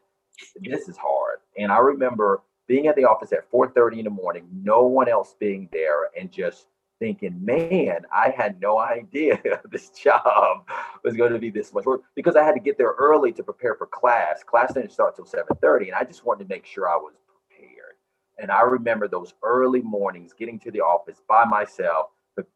"This 0.61 0.89
is 0.89 0.97
hard." 0.97 1.41
And 1.57 1.73
I 1.73 1.79
remember 1.79 2.43
being 2.67 2.87
at 2.87 2.97
the 2.97 3.05
office 3.05 3.33
at 3.33 3.51
4:30 3.51 4.01
in 4.01 4.05
the 4.05 4.11
morning, 4.11 4.49
no 4.53 4.83
one 4.87 5.09
else 5.09 5.35
being 5.39 5.69
there, 5.73 6.11
and 6.19 6.31
just 6.31 6.69
thinking, 6.99 7.45
man, 7.45 8.05
I 8.13 8.31
had 8.31 8.61
no 8.61 8.79
idea 8.79 9.41
this 9.71 9.91
job 9.91 10.69
was 11.05 11.15
going 11.17 11.33
to 11.33 11.39
be 11.39 11.51
this 11.51 11.73
much 11.73 11.87
work 11.87 12.03
because 12.15 12.37
I 12.37 12.43
had 12.43 12.55
to 12.55 12.61
get 12.61 12.77
there 12.77 12.95
early 12.99 13.33
to 13.33 13.43
prepare 13.43 13.75
for 13.75 13.87
class. 13.87 14.43
Class 14.43 14.75
didn't 14.75 14.93
start 14.93 15.17
till 15.17 15.25
7:30, 15.25 15.87
and 15.89 15.95
I 15.95 16.05
just 16.05 16.25
wanted 16.25 16.45
to 16.45 16.55
make 16.55 16.67
sure 16.67 16.89
I 16.89 16.97
was 16.97 17.15
prepared. 17.27 17.95
And 18.39 18.51
I 18.51 18.63
remember 18.63 19.09
those 19.09 19.35
early 19.43 19.83
mornings 19.83 20.33
getting 20.33 20.59
to 20.61 20.71
the 20.71 20.81
office 20.81 21.23
by 21.29 21.45
myself, 21.45 22.11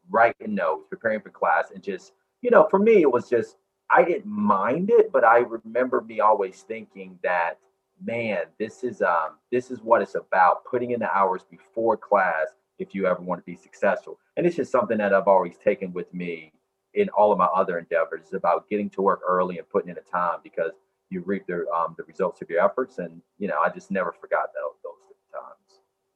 writing 0.09 0.55
notes, 0.55 0.85
preparing 0.89 1.21
for 1.21 1.29
class, 1.29 1.71
and 1.73 1.83
just, 1.83 2.13
you 2.41 2.51
know, 2.51 2.67
for 2.69 2.79
me, 2.79 3.01
it 3.01 3.11
was 3.11 3.29
just 3.29 3.57
I 3.91 4.03
didn't 4.03 4.25
mind 4.25 4.89
it, 4.89 5.11
but 5.11 5.23
I 5.23 5.39
remember 5.39 6.01
me 6.01 6.19
always 6.19 6.61
thinking 6.61 7.19
that, 7.23 7.59
man, 8.03 8.45
this 8.59 8.83
is 8.83 9.01
um 9.01 9.37
this 9.51 9.71
is 9.71 9.81
what 9.81 10.01
it's 10.01 10.15
about, 10.15 10.65
putting 10.65 10.91
in 10.91 10.99
the 10.99 11.11
hours 11.15 11.43
before 11.49 11.97
class 11.97 12.47
if 12.79 12.95
you 12.95 13.05
ever 13.05 13.21
want 13.21 13.39
to 13.39 13.45
be 13.45 13.55
successful. 13.55 14.19
And 14.35 14.45
it's 14.45 14.55
just 14.55 14.71
something 14.71 14.97
that 14.97 15.13
I've 15.13 15.27
always 15.27 15.57
taken 15.57 15.93
with 15.93 16.11
me 16.13 16.51
in 16.93 17.09
all 17.09 17.31
of 17.31 17.37
my 17.37 17.45
other 17.45 17.77
endeavors. 17.77 18.21
It's 18.23 18.33
about 18.33 18.69
getting 18.69 18.89
to 18.91 19.01
work 19.01 19.21
early 19.27 19.57
and 19.57 19.69
putting 19.69 19.89
in 19.89 19.95
the 19.95 20.01
time 20.01 20.39
because 20.43 20.71
you 21.09 21.21
reap 21.25 21.45
the 21.47 21.65
um, 21.69 21.95
the 21.97 22.03
results 22.03 22.41
of 22.41 22.49
your 22.49 22.63
efforts. 22.63 22.97
And 22.97 23.21
you 23.37 23.47
know, 23.47 23.59
I 23.59 23.69
just 23.69 23.91
never 23.91 24.11
forgot 24.11 24.49
those 24.53 24.79
those. 24.83 25.02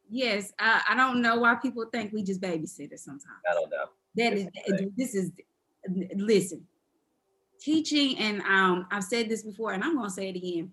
Yes, 0.10 0.54
I, 0.60 0.82
I 0.90 0.96
don't 0.96 1.22
know 1.22 1.38
why 1.38 1.56
people 1.56 1.86
think 1.92 2.14
we 2.14 2.24
just 2.24 2.42
babysitters 2.42 3.00
sometimes. 3.00 3.42
I 3.50 3.54
don't 3.54 3.70
know. 3.70 3.86
That 4.16 4.34
is, 4.34 4.48
this 4.96 5.16
is 5.16 5.32
listen, 6.16 6.64
teaching, 7.60 8.18
and 8.18 8.42
um, 8.42 8.88
I've 8.92 9.04
said 9.04 9.30
this 9.30 9.44
before, 9.44 9.74
and 9.74 9.84
I'm 9.84 9.96
going 9.96 10.08
to 10.08 10.14
say 10.14 10.30
it 10.30 10.36
again. 10.36 10.72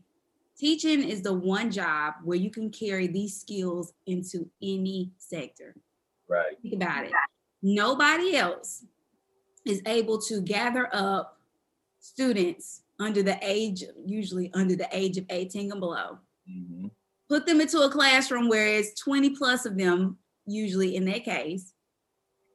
Teaching 0.56 1.02
is 1.02 1.20
the 1.22 1.32
one 1.32 1.70
job 1.70 2.14
where 2.22 2.38
you 2.38 2.50
can 2.50 2.70
carry 2.70 3.08
these 3.08 3.38
skills 3.40 3.92
into 4.06 4.48
any 4.62 5.10
sector. 5.18 5.74
Right. 6.28 6.56
Think 6.62 6.74
about 6.74 7.04
it. 7.04 7.12
Nobody 7.60 8.36
else 8.36 8.84
is 9.66 9.82
able 9.86 10.20
to 10.22 10.40
gather 10.40 10.88
up 10.92 11.40
students 11.98 12.82
under 13.00 13.22
the 13.22 13.38
age, 13.42 13.82
usually 14.06 14.50
under 14.54 14.76
the 14.76 14.88
age 14.92 15.18
of 15.18 15.24
18 15.30 15.72
and 15.72 15.80
below, 15.80 16.18
mm-hmm. 16.48 16.86
Put 17.28 17.46
them 17.46 17.60
into 17.60 17.80
a 17.80 17.90
classroom 17.90 18.48
where 18.48 18.66
it's 18.66 19.00
20 19.00 19.30
plus 19.30 19.66
of 19.66 19.76
them, 19.76 20.18
usually 20.46 20.96
in 20.96 21.04
that 21.06 21.24
case. 21.24 21.72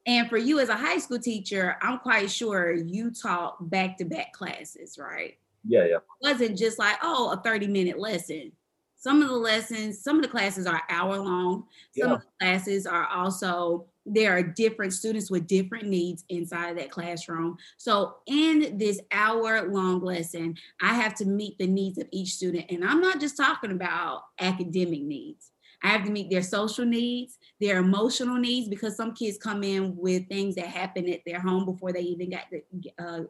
And 0.06 0.28
for 0.28 0.38
you 0.38 0.60
as 0.60 0.68
a 0.68 0.76
high 0.76 0.98
school 0.98 1.18
teacher, 1.18 1.76
I'm 1.82 1.98
quite 1.98 2.30
sure 2.30 2.72
you 2.72 3.10
taught 3.10 3.70
back 3.70 3.98
to 3.98 4.04
back 4.04 4.32
classes, 4.32 4.98
right? 4.98 5.34
Yeah, 5.66 5.84
yeah. 5.84 5.96
It 5.96 6.02
wasn't 6.22 6.58
just 6.58 6.78
like, 6.78 6.96
oh, 7.02 7.32
a 7.32 7.36
30 7.42 7.66
minute 7.66 7.98
lesson. 7.98 8.52
Some 8.96 9.22
of 9.22 9.28
the 9.28 9.36
lessons, 9.36 10.02
some 10.02 10.16
of 10.16 10.22
the 10.22 10.28
classes 10.28 10.66
are 10.66 10.82
hour 10.88 11.18
long. 11.18 11.64
Some 11.96 12.08
yeah. 12.08 12.14
of 12.14 12.20
the 12.20 12.26
classes 12.40 12.86
are 12.86 13.06
also 13.06 13.86
there 14.12 14.36
are 14.36 14.42
different 14.42 14.92
students 14.92 15.30
with 15.30 15.46
different 15.46 15.86
needs 15.86 16.24
inside 16.28 16.70
of 16.70 16.76
that 16.78 16.90
classroom. 16.90 17.56
So, 17.76 18.16
in 18.26 18.76
this 18.76 19.00
hour 19.12 19.68
long 19.70 20.00
lesson, 20.00 20.56
I 20.80 20.94
have 20.94 21.14
to 21.16 21.24
meet 21.24 21.58
the 21.58 21.66
needs 21.66 21.98
of 21.98 22.08
each 22.10 22.34
student. 22.34 22.66
And 22.70 22.84
I'm 22.84 23.00
not 23.00 23.20
just 23.20 23.36
talking 23.36 23.72
about 23.72 24.24
academic 24.40 25.02
needs, 25.02 25.52
I 25.82 25.88
have 25.88 26.04
to 26.04 26.10
meet 26.10 26.30
their 26.30 26.42
social 26.42 26.84
needs, 26.84 27.38
their 27.60 27.78
emotional 27.78 28.36
needs, 28.36 28.68
because 28.68 28.96
some 28.96 29.14
kids 29.14 29.38
come 29.38 29.62
in 29.62 29.96
with 29.96 30.28
things 30.28 30.54
that 30.56 30.66
happen 30.66 31.08
at 31.08 31.20
their 31.24 31.40
home 31.40 31.64
before 31.64 31.92
they 31.92 32.00
even 32.00 32.30
got 32.30 32.44
the, 32.50 32.62
uh, 32.98 33.20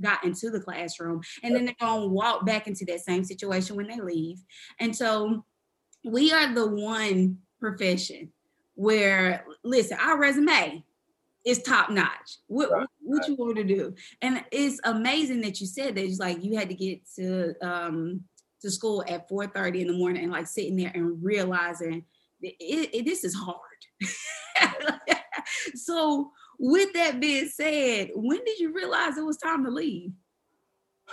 got 0.00 0.24
into 0.24 0.50
the 0.50 0.60
classroom. 0.60 1.22
And 1.42 1.54
then 1.54 1.64
they're 1.64 1.74
going 1.80 2.02
to 2.02 2.08
walk 2.08 2.44
back 2.44 2.66
into 2.66 2.84
that 2.86 3.00
same 3.00 3.24
situation 3.24 3.76
when 3.76 3.88
they 3.88 4.00
leave. 4.00 4.42
And 4.80 4.94
so, 4.94 5.44
we 6.04 6.32
are 6.32 6.52
the 6.52 6.66
one 6.66 7.38
profession 7.58 8.30
where 8.74 9.46
listen, 9.64 9.98
our 10.00 10.18
resume 10.18 10.84
is 11.44 11.62
top 11.62 11.90
notch. 11.90 12.38
What 12.46 12.70
right, 12.70 12.86
what 13.00 13.20
right. 13.20 13.28
you 13.28 13.34
want 13.36 13.56
to 13.56 13.64
do? 13.64 13.94
And 14.22 14.44
it's 14.50 14.80
amazing 14.84 15.40
that 15.42 15.60
you 15.60 15.66
said 15.66 15.94
that. 15.94 16.04
It's 16.04 16.18
like 16.18 16.42
you 16.42 16.56
had 16.56 16.68
to 16.68 16.74
get 16.74 17.00
to 17.16 17.54
um 17.66 18.22
to 18.62 18.70
school 18.70 19.04
at 19.08 19.28
4:30 19.28 19.82
in 19.82 19.86
the 19.88 19.92
morning 19.92 20.22
and 20.24 20.32
like 20.32 20.46
sitting 20.46 20.76
there 20.76 20.92
and 20.94 21.22
realizing 21.22 22.04
it, 22.40 22.90
it, 22.94 23.04
this 23.04 23.24
is 23.24 23.34
hard. 23.34 23.58
so 25.74 26.30
with 26.58 26.92
that 26.94 27.20
being 27.20 27.48
said, 27.48 28.10
when 28.14 28.42
did 28.44 28.58
you 28.58 28.72
realize 28.72 29.16
it 29.16 29.24
was 29.24 29.36
time 29.36 29.64
to 29.64 29.70
leave? 29.70 30.12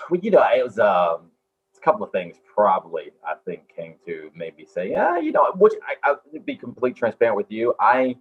Well, 0.10 0.20
you 0.22 0.32
know, 0.32 0.44
it 0.56 0.64
was 0.64 0.80
um 0.80 1.32
a 1.76 1.84
couple 1.84 2.06
of 2.06 2.12
things 2.12 2.38
probably 2.54 3.12
I 3.28 3.34
think 3.46 3.64
came 3.76 3.96
to 4.06 4.32
maybe 4.36 4.66
say, 4.66 4.92
yeah, 4.92 5.18
you 5.18 5.32
know, 5.32 5.52
which 5.56 5.74
I, 6.06 6.12
I 6.12 6.16
be 6.46 6.56
complete 6.56 6.96
transparent 6.96 7.36
with 7.36 7.52
you. 7.52 7.74
I 7.80 8.16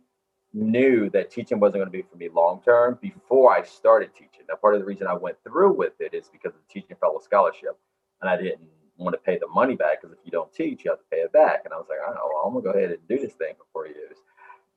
knew 0.53 1.09
that 1.11 1.31
teaching 1.31 1.61
wasn't 1.61 1.77
going 1.77 1.87
to 1.87 1.93
be 1.93 2.03
for 2.03 2.17
me 2.17 2.29
long 2.29 2.61
term 2.63 2.99
before 3.01 3.53
I 3.53 3.63
started 3.63 4.15
teaching. 4.15 4.45
Now, 4.49 4.57
part 4.57 4.75
of 4.75 4.81
the 4.81 4.87
reason 4.87 5.07
I 5.07 5.15
went 5.15 5.37
through 5.45 5.73
with 5.73 5.93
it 6.01 6.15
is 6.15 6.29
because 6.29 6.55
of 6.55 6.61
the 6.67 6.73
teaching 6.81 6.97
fellow 7.01 7.21
scholarship, 7.21 7.79
and 8.21 8.31
I 8.31 8.37
didn't 8.37 8.61
want 8.97 9.15
to 9.15 9.19
pay 9.19 9.39
the 9.39 9.49
money 9.49 9.77
back 9.77 10.01
because 10.01 10.17
if 10.17 10.25
you 10.25 10.31
don't 10.31 10.53
teach, 10.53 10.85
you 10.85 10.91
have 10.91 10.99
to 10.99 11.05
pay 11.11 11.19
it 11.19 11.33
back. 11.33 11.63
And 11.65 11.73
I 11.73 11.77
was 11.77 11.87
like, 11.89 11.99
oh, 12.07 12.31
well, 12.35 12.45
I'm 12.47 12.53
gonna 12.53 12.65
go 12.65 12.79
ahead 12.79 12.91
and 12.91 13.09
do 13.09 13.19
this 13.19 13.35
thing 13.35 13.55
for 13.57 13.65
four 13.73 13.87
years. 13.87 14.17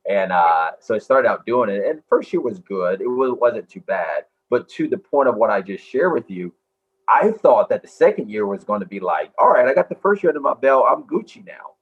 And 0.08 0.32
uh, 0.32 0.72
so 0.80 0.94
I 0.94 0.98
started 0.98 1.28
out 1.28 1.46
doing 1.46 1.70
it, 1.70 1.84
and 1.86 2.02
first 2.08 2.32
year 2.32 2.42
was 2.42 2.58
good. 2.58 3.00
It 3.00 3.06
was, 3.06 3.36
wasn't 3.40 3.68
too 3.68 3.80
bad, 3.80 4.24
but 4.50 4.68
to 4.70 4.86
the 4.86 4.98
point 4.98 5.28
of 5.28 5.36
what 5.36 5.50
I 5.50 5.60
just 5.62 5.84
shared 5.84 6.12
with 6.12 6.30
you, 6.30 6.52
I 7.08 7.32
thought 7.32 7.68
that 7.68 7.82
the 7.82 7.88
second 7.88 8.30
year 8.30 8.46
was 8.46 8.64
going 8.64 8.80
to 8.80 8.86
be 8.86 9.00
like, 9.00 9.32
all 9.38 9.50
right, 9.50 9.66
I 9.66 9.74
got 9.74 9.88
the 9.88 9.94
first 9.96 10.22
year 10.22 10.30
under 10.30 10.40
my 10.40 10.54
belt. 10.54 10.86
I'm 10.88 11.02
Gucci 11.04 11.44
now. 11.44 11.74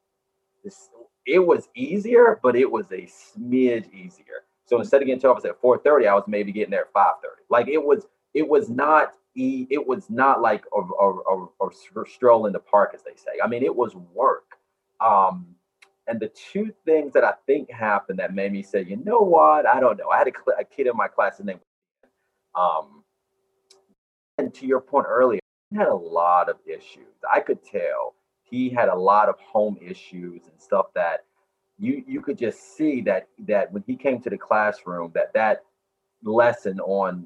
This, 0.63 0.89
it 1.25 1.39
was 1.39 1.69
easier, 1.75 2.39
but 2.43 2.55
it 2.55 2.69
was 2.69 2.91
a 2.91 3.07
smidge 3.07 3.91
easier. 3.93 4.45
So 4.65 4.79
instead 4.79 5.01
of 5.01 5.07
getting 5.07 5.21
to 5.21 5.29
office 5.29 5.45
at 5.45 5.61
4:30, 5.61 6.07
I 6.07 6.15
was 6.15 6.23
maybe 6.27 6.51
getting 6.51 6.71
there 6.71 6.81
at 6.85 6.93
5:30. 6.93 7.43
Like 7.49 7.67
it 7.67 7.83
was, 7.83 8.07
it 8.33 8.47
was 8.47 8.69
not 8.69 9.15
e, 9.35 9.67
it 9.69 9.85
was 9.85 10.09
not 10.09 10.41
like 10.41 10.65
a, 10.75 10.79
a, 10.79 11.47
a, 11.61 11.67
a 11.67 12.09
stroll 12.09 12.45
in 12.45 12.53
the 12.53 12.59
park, 12.59 12.91
as 12.93 13.03
they 13.03 13.15
say. 13.15 13.39
I 13.43 13.47
mean, 13.47 13.63
it 13.63 13.75
was 13.75 13.95
work. 13.95 14.57
Um, 15.01 15.55
and 16.07 16.19
the 16.19 16.29
two 16.29 16.73
things 16.85 17.13
that 17.13 17.23
I 17.23 17.33
think 17.45 17.71
happened 17.71 18.19
that 18.19 18.33
made 18.33 18.51
me 18.51 18.61
say, 18.61 18.83
you 18.83 18.97
know 18.97 19.19
what, 19.19 19.65
I 19.65 19.79
don't 19.79 19.97
know. 19.97 20.09
I 20.09 20.17
had 20.17 20.27
a, 20.27 20.59
a 20.59 20.63
kid 20.63 20.87
in 20.87 20.95
my 20.95 21.07
class, 21.07 21.39
and 21.39 21.47
name 21.47 21.59
um, 22.55 23.03
and 24.37 24.53
to 24.53 24.65
your 24.65 24.81
point 24.81 25.07
earlier, 25.09 25.39
had 25.73 25.87
a 25.87 25.95
lot 25.95 26.49
of 26.49 26.57
issues. 26.65 27.15
I 27.31 27.39
could 27.39 27.63
tell 27.63 28.15
he 28.53 28.69
had 28.69 28.87
a 28.87 28.95
lot 28.95 29.29
of 29.29 29.39
home 29.39 29.79
issues 29.81 30.43
and 30.43 30.61
stuff 30.61 30.85
that 30.93 31.25
you 31.79 32.03
you 32.07 32.21
could 32.21 32.37
just 32.37 32.77
see 32.77 33.01
that 33.01 33.27
that 33.39 33.71
when 33.73 33.83
he 33.87 33.95
came 33.95 34.21
to 34.21 34.29
the 34.29 34.37
classroom 34.37 35.11
that 35.15 35.33
that 35.33 35.63
lesson 36.21 36.79
on 36.81 37.25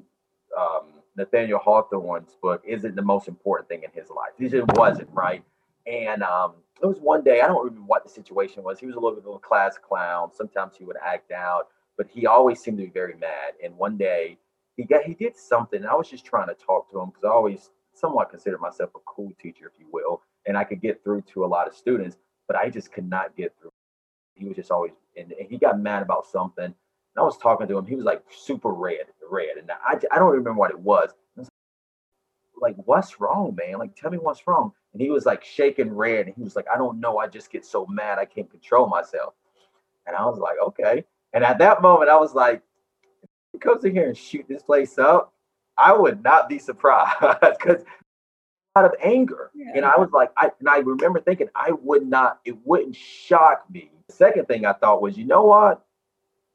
um, 0.58 0.84
Nathaniel 1.18 1.58
Hawthorne's 1.58 2.34
book 2.40 2.62
isn't 2.66 2.96
the 2.96 3.02
most 3.02 3.28
important 3.28 3.68
thing 3.68 3.82
in 3.82 3.90
his 3.92 4.08
life. 4.08 4.30
It 4.38 4.48
just 4.48 4.72
wasn't 4.78 5.10
right. 5.12 5.44
And 5.86 6.22
um, 6.22 6.54
it 6.82 6.86
was 6.86 6.98
one 6.98 7.22
day 7.22 7.42
I 7.42 7.46
don't 7.46 7.62
remember 7.62 7.86
what 7.86 8.04
the 8.04 8.10
situation 8.10 8.62
was. 8.62 8.78
He 8.80 8.86
was 8.86 8.96
a 8.96 8.98
little 8.98 9.20
bit 9.20 9.28
of 9.28 9.34
a 9.34 9.38
class 9.38 9.76
clown. 9.76 10.30
Sometimes 10.32 10.76
he 10.78 10.84
would 10.86 10.96
act 11.04 11.30
out, 11.30 11.68
but 11.98 12.06
he 12.08 12.26
always 12.26 12.60
seemed 12.60 12.78
to 12.78 12.84
be 12.84 12.90
very 12.90 13.16
mad. 13.18 13.52
And 13.62 13.76
one 13.76 13.98
day 13.98 14.38
he 14.78 14.84
got 14.84 15.02
he 15.02 15.12
did 15.12 15.36
something. 15.36 15.84
I 15.84 15.94
was 15.94 16.08
just 16.08 16.24
trying 16.24 16.48
to 16.48 16.54
talk 16.54 16.90
to 16.92 17.00
him 17.00 17.10
because 17.10 17.24
I 17.24 17.28
always 17.28 17.68
somewhat 17.92 18.30
consider 18.30 18.56
myself 18.56 18.90
a 18.96 19.00
cool 19.04 19.32
teacher, 19.42 19.70
if 19.72 19.78
you 19.78 19.86
will, 19.92 20.22
and 20.48 20.56
I 20.56 20.64
could 20.64 20.80
get 20.80 21.04
through 21.04 21.22
to 21.32 21.44
a 21.44 21.46
lot 21.46 21.68
of 21.68 21.74
students, 21.74 22.16
but 22.48 22.56
I 22.56 22.70
just 22.70 22.90
could 22.90 23.08
not 23.08 23.36
get 23.36 23.54
through. 23.60 23.70
He 24.34 24.46
was 24.46 24.56
just 24.56 24.70
always 24.70 24.92
and, 25.16 25.32
he 25.48 25.58
got 25.58 25.78
mad 25.80 26.02
about 26.02 26.26
something. 26.26 26.64
And 26.64 26.74
I 27.16 27.22
was 27.22 27.38
talking 27.38 27.68
to 27.68 27.78
him. 27.78 27.86
He 27.86 27.94
was 27.94 28.04
like 28.04 28.22
super 28.34 28.72
red, 28.72 29.06
red, 29.30 29.58
and 29.58 29.70
I 29.70 29.98
I 30.10 30.18
don't 30.18 30.30
remember 30.30 30.54
what 30.54 30.70
it 30.70 30.78
was. 30.78 31.10
was 31.36 31.48
like, 32.60 32.76
what's 32.86 33.20
wrong, 33.20 33.56
man? 33.56 33.78
Like, 33.78 33.94
tell 33.94 34.10
me 34.10 34.18
what's 34.18 34.46
wrong. 34.46 34.72
And 34.92 35.02
he 35.02 35.10
was 35.10 35.26
like 35.26 35.44
shaking 35.44 35.92
red, 35.92 36.26
and 36.26 36.34
he 36.34 36.42
was 36.42 36.56
like, 36.56 36.66
I 36.72 36.78
don't 36.78 36.98
know. 36.98 37.18
I 37.18 37.28
just 37.28 37.50
get 37.50 37.64
so 37.64 37.86
mad, 37.86 38.18
I 38.18 38.24
can't 38.24 38.50
control 38.50 38.88
myself. 38.88 39.34
And 40.06 40.16
I 40.16 40.24
was 40.24 40.38
like, 40.38 40.56
okay. 40.62 41.04
And 41.34 41.44
at 41.44 41.58
that 41.58 41.82
moment, 41.82 42.10
I 42.10 42.16
was 42.16 42.34
like, 42.34 42.62
he 43.52 43.58
comes 43.58 43.84
in 43.84 43.92
here 43.92 44.08
and 44.08 44.16
shoot 44.16 44.46
this 44.48 44.62
place 44.62 44.98
up, 44.98 45.34
I 45.76 45.92
would 45.92 46.22
not 46.22 46.48
be 46.48 46.58
surprised 46.58 47.16
because 47.40 47.84
out 48.76 48.84
of 48.84 48.94
anger. 49.02 49.50
Yeah. 49.54 49.72
And 49.74 49.84
I 49.84 49.96
was 49.96 50.10
like, 50.12 50.30
I 50.36 50.50
and 50.60 50.68
I 50.68 50.78
remember 50.78 51.20
thinking 51.20 51.48
I 51.54 51.72
would 51.72 52.06
not, 52.06 52.40
it 52.44 52.56
wouldn't 52.64 52.96
shock 52.96 53.64
me. 53.70 53.90
The 54.08 54.14
second 54.14 54.46
thing 54.46 54.64
I 54.64 54.72
thought 54.72 55.02
was, 55.02 55.16
you 55.16 55.24
know 55.24 55.44
what? 55.44 55.84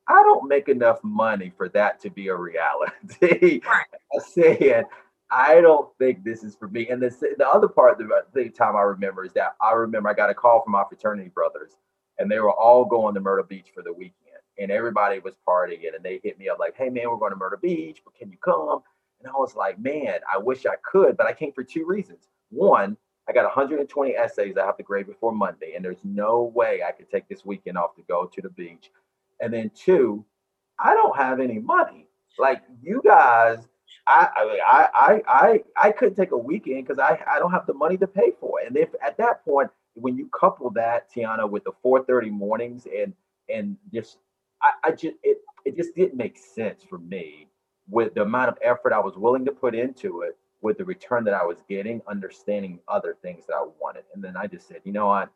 I 0.08 0.22
don't 0.22 0.50
make 0.50 0.68
enough 0.68 1.00
money 1.04 1.54
for 1.56 1.70
that 1.70 2.02
to 2.02 2.10
be 2.10 2.28
a 2.28 2.36
reality. 2.36 3.62
Right. 3.66 3.86
I 4.14 4.20
said, 4.20 4.86
I 5.32 5.62
don't 5.62 5.90
think 5.98 6.24
this 6.24 6.44
is 6.44 6.56
for 6.56 6.68
me. 6.68 6.90
And 6.90 7.02
the, 7.02 7.10
the 7.38 7.48
other 7.48 7.68
part, 7.68 7.98
the, 7.98 8.08
the 8.34 8.50
time 8.50 8.76
I 8.76 8.82
remember 8.82 9.26
is 9.26 9.34
that 9.34 9.56
I 9.62 9.72
remember 9.72 10.10
I 10.10 10.14
got 10.14 10.30
a 10.30 10.36
call 10.36 10.62
from 10.62 10.74
my 10.74 10.84
fraternity 10.88 11.30
brothers, 11.34 11.72
and 12.20 12.30
they 12.30 12.40
were 12.40 12.52
all 12.52 12.86
going 12.86 13.16
to 13.16 13.22
Myrtle 13.22 13.46
Beach 13.46 13.68
for 13.74 13.82
the 13.82 13.94
weekend 13.94 14.14
and 14.58 14.72
everybody 14.72 15.20
was 15.20 15.34
partying 15.48 15.94
and 15.94 16.04
they 16.04 16.20
hit 16.24 16.38
me 16.38 16.50
up 16.50 16.60
like, 16.60 16.76
hey 16.78 16.90
man, 16.90 17.10
we're 17.10 17.18
going 17.18 17.32
to 17.32 17.38
Myrtle 17.38 17.60
Beach, 17.62 18.02
but 18.04 18.16
can 18.16 18.30
you 18.30 18.38
come? 18.44 18.84
And 19.24 19.34
I 19.34 19.40
was 19.40 19.56
like, 19.56 19.80
man, 19.80 20.20
I 20.32 20.38
wish 20.38 20.66
I 20.66 20.76
could, 20.84 21.18
but 21.18 21.28
I 21.28 21.34
can't 21.34 21.56
for 21.56 21.64
two 21.64 21.86
reasons. 21.86 22.28
One, 22.50 22.98
I 23.28 23.32
got 23.32 23.46
120 23.46 24.16
essays 24.16 24.58
I 24.58 24.66
have 24.66 24.78
to 24.78 24.84
grade 24.84 25.08
before 25.08 25.32
Monday, 25.32 25.74
and 25.76 25.84
there's 25.84 26.04
no 26.04 26.52
way 26.54 26.82
I 26.88 26.92
could 26.92 27.10
take 27.10 27.28
this 27.30 27.46
weekend 27.46 27.78
off 27.78 27.96
to 27.96 28.02
go 28.04 28.26
to 28.26 28.42
the 28.42 28.50
beach. 28.50 28.92
And 29.40 29.54
then 29.54 29.72
two, 29.74 30.26
I 30.80 30.94
don't 30.94 31.16
have 31.18 31.40
any 31.40 31.60
money. 31.60 32.08
Like 32.38 32.64
you 32.82 33.02
guys, 33.04 33.68
I 34.08 34.28
I 34.36 34.90
I 34.94 35.22
I 35.28 35.64
I 35.78 35.92
couldn't 35.92 36.16
take 36.16 36.32
a 36.32 36.38
weekend 36.38 36.86
because 36.86 37.00
I 37.00 37.20
I 37.30 37.40
don't 37.40 37.52
have 37.52 37.68
the 37.68 37.74
money 37.74 37.98
to 37.98 38.08
pay 38.08 38.32
for 38.40 38.60
it. 38.62 38.68
And 38.68 38.76
if 38.76 38.90
at 39.06 39.18
that 39.18 39.46
point, 39.46 39.70
when 39.94 40.18
you 40.18 40.30
couple 40.38 40.70
that, 40.72 41.12
Tiana, 41.14 41.50
with 41.50 41.64
the 41.64 41.72
4:30 41.84 42.32
mornings 42.32 42.88
and 42.88 43.14
and 43.50 43.78
just 43.94 44.18
I, 44.62 44.72
I 44.84 44.92
just 44.92 45.16
it 45.24 45.38
it 45.66 45.78
just 45.78 45.96
didn't 45.96 46.18
make 46.18 46.38
sense 46.38 46.84
for 46.84 46.98
me 46.98 47.48
with 47.90 48.14
the 48.14 48.22
amount 48.22 48.50
of 48.50 48.58
effort 48.64 48.94
I 48.94 49.00
was 49.00 49.16
willing 49.18 49.46
to 49.46 49.52
put 49.52 49.76
into 49.76 50.22
it, 50.22 50.38
with 50.62 50.78
the 50.78 50.86
return 50.86 51.24
that 51.26 51.34
I 51.34 51.46
was 51.46 51.58
getting, 51.68 52.02
understanding 52.08 52.80
other 52.88 53.18
things 53.22 53.46
that 53.48 53.56
I 53.56 53.66
wanted. 53.80 54.04
And 54.14 54.24
then 54.24 54.38
I 54.38 54.48
just 54.48 54.68
said, 54.68 54.80
you 54.86 54.94
know 54.94 55.08
what? 55.08 55.30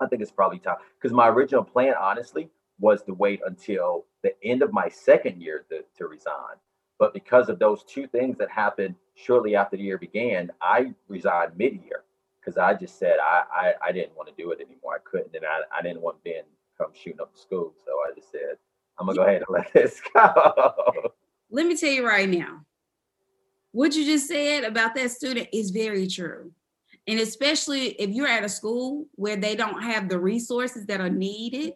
I 0.00 0.06
think 0.06 0.20
it's 0.20 0.30
probably 0.30 0.58
time. 0.58 0.76
Because 1.00 1.14
my 1.14 1.28
original 1.28 1.64
plan, 1.64 1.94
honestly, 1.98 2.50
was 2.78 3.02
to 3.04 3.14
wait 3.14 3.40
until 3.46 4.04
the 4.22 4.32
end 4.44 4.62
of 4.62 4.72
my 4.72 4.88
second 4.88 5.40
year 5.40 5.64
to, 5.70 5.82
to 5.96 6.06
resign. 6.06 6.56
But 6.98 7.14
because 7.14 7.48
of 7.48 7.58
those 7.58 7.82
two 7.84 8.06
things 8.06 8.36
that 8.38 8.50
happened 8.50 8.94
shortly 9.14 9.56
after 9.56 9.76
the 9.76 9.82
year 9.82 9.98
began, 9.98 10.50
I 10.60 10.92
resigned 11.08 11.52
mid-year 11.56 12.04
because 12.40 12.58
I 12.58 12.74
just 12.74 12.98
said 12.98 13.16
I, 13.22 13.42
I, 13.52 13.72
I 13.88 13.92
didn't 13.92 14.16
want 14.16 14.28
to 14.28 14.42
do 14.42 14.50
it 14.50 14.60
anymore. 14.60 14.94
I 14.94 14.98
couldn't, 15.04 15.34
and 15.34 15.44
I, 15.44 15.60
I 15.78 15.82
didn't 15.82 16.00
want 16.02 16.22
Ben 16.24 16.42
come 16.78 16.92
shooting 16.94 17.20
up 17.20 17.34
the 17.34 17.40
school. 17.40 17.74
So 17.84 17.92
I 17.92 18.14
just 18.14 18.30
said, 18.30 18.56
I'm 18.98 19.06
gonna 19.06 19.16
go 19.16 19.22
ahead 19.24 19.42
and 19.46 19.50
let 19.50 19.72
this 19.72 20.00
go. 20.14 21.12
Let 21.50 21.66
me 21.66 21.76
tell 21.76 21.90
you 21.90 22.06
right 22.06 22.28
now, 22.28 22.64
what 23.72 23.94
you 23.94 24.04
just 24.04 24.28
said 24.28 24.64
about 24.64 24.94
that 24.94 25.10
student 25.10 25.48
is 25.52 25.70
very 25.70 26.06
true. 26.06 26.52
And 27.06 27.20
especially 27.20 27.88
if 28.00 28.10
you're 28.10 28.26
at 28.26 28.44
a 28.44 28.48
school 28.48 29.06
where 29.14 29.36
they 29.36 29.54
don't 29.54 29.82
have 29.82 30.08
the 30.08 30.18
resources 30.18 30.86
that 30.86 31.00
are 31.00 31.10
needed 31.10 31.74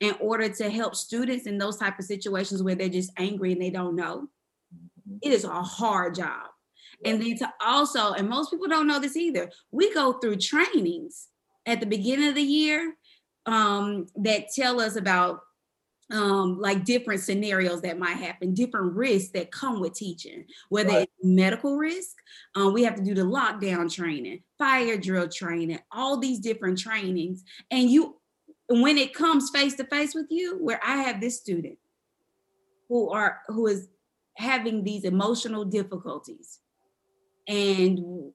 in 0.00 0.14
order 0.20 0.48
to 0.48 0.70
help 0.70 0.94
students 0.94 1.46
in 1.46 1.58
those 1.58 1.76
type 1.76 1.98
of 1.98 2.04
situations 2.04 2.62
where 2.62 2.74
they're 2.74 2.88
just 2.88 3.12
angry 3.18 3.52
and 3.52 3.60
they 3.60 3.70
don't 3.70 3.96
know, 3.96 4.28
it 5.20 5.32
is 5.32 5.44
a 5.44 5.62
hard 5.62 6.14
job. 6.14 6.46
And 7.04 7.20
then 7.20 7.36
to 7.38 7.52
also, 7.64 8.12
and 8.12 8.28
most 8.28 8.50
people 8.50 8.68
don't 8.68 8.86
know 8.86 8.98
this 8.98 9.16
either, 9.16 9.50
we 9.70 9.92
go 9.92 10.14
through 10.14 10.36
trainings 10.36 11.28
at 11.66 11.80
the 11.80 11.86
beginning 11.86 12.28
of 12.28 12.34
the 12.34 12.42
year 12.42 12.94
um, 13.46 14.06
that 14.16 14.46
tell 14.54 14.80
us 14.80 14.96
about 14.96 15.40
um, 16.12 16.60
like 16.60 16.84
different 16.84 17.22
scenarios 17.22 17.80
that 17.82 17.98
might 17.98 18.18
happen, 18.18 18.52
different 18.52 18.94
risks 18.94 19.30
that 19.32 19.50
come 19.50 19.80
with 19.80 19.94
teaching, 19.94 20.44
whether 20.68 20.90
right. 20.90 21.02
it's 21.02 21.12
medical 21.24 21.76
risk, 21.78 22.16
um, 22.54 22.72
we 22.74 22.84
have 22.84 22.94
to 22.96 23.02
do 23.02 23.14
the 23.14 23.22
lockdown 23.22 23.92
training, 23.92 24.42
fire 24.58 24.98
drill 24.98 25.28
training, 25.28 25.78
all 25.90 26.18
these 26.18 26.38
different 26.38 26.78
trainings. 26.78 27.42
And 27.70 27.90
you, 27.90 28.20
when 28.68 28.98
it 28.98 29.14
comes 29.14 29.50
face 29.50 29.74
to 29.76 29.84
face 29.84 30.14
with 30.14 30.26
you, 30.28 30.58
where 30.60 30.80
I 30.84 30.96
have 30.98 31.20
this 31.20 31.40
student 31.40 31.78
who 32.88 33.10
are 33.10 33.40
who 33.48 33.66
is 33.66 33.88
having 34.36 34.84
these 34.84 35.04
emotional 35.04 35.64
difficulties, 35.64 36.58
and 37.48 38.32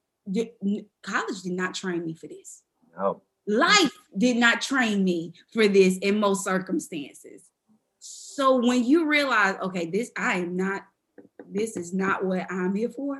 college 1.03 1.41
did 1.43 1.53
not 1.53 1.75
train 1.75 2.05
me 2.05 2.15
for 2.15 2.27
this. 2.27 2.63
No. 2.97 3.21
Life 3.47 3.91
did 4.17 4.35
not 4.35 4.61
train 4.61 5.03
me 5.03 5.33
for 5.53 5.67
this 5.67 5.97
in 5.99 6.19
most 6.19 6.43
circumstances. 6.43 7.43
So 8.37 8.57
when 8.57 8.83
you 8.83 9.07
realize, 9.07 9.55
okay, 9.63 9.89
this 9.89 10.11
I 10.15 10.35
am 10.35 10.55
not, 10.55 10.83
this 11.49 11.75
is 11.75 11.91
not 11.91 12.23
what 12.23 12.45
I'm 12.51 12.75
here 12.75 12.89
for. 12.89 13.17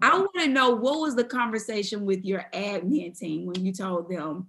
I 0.00 0.16
want 0.16 0.30
to 0.38 0.46
know 0.46 0.70
what 0.70 1.00
was 1.00 1.16
the 1.16 1.24
conversation 1.24 2.04
with 2.06 2.24
your 2.24 2.44
admin 2.54 3.18
team 3.18 3.44
when 3.44 3.66
you 3.66 3.72
told 3.72 4.08
them, 4.08 4.46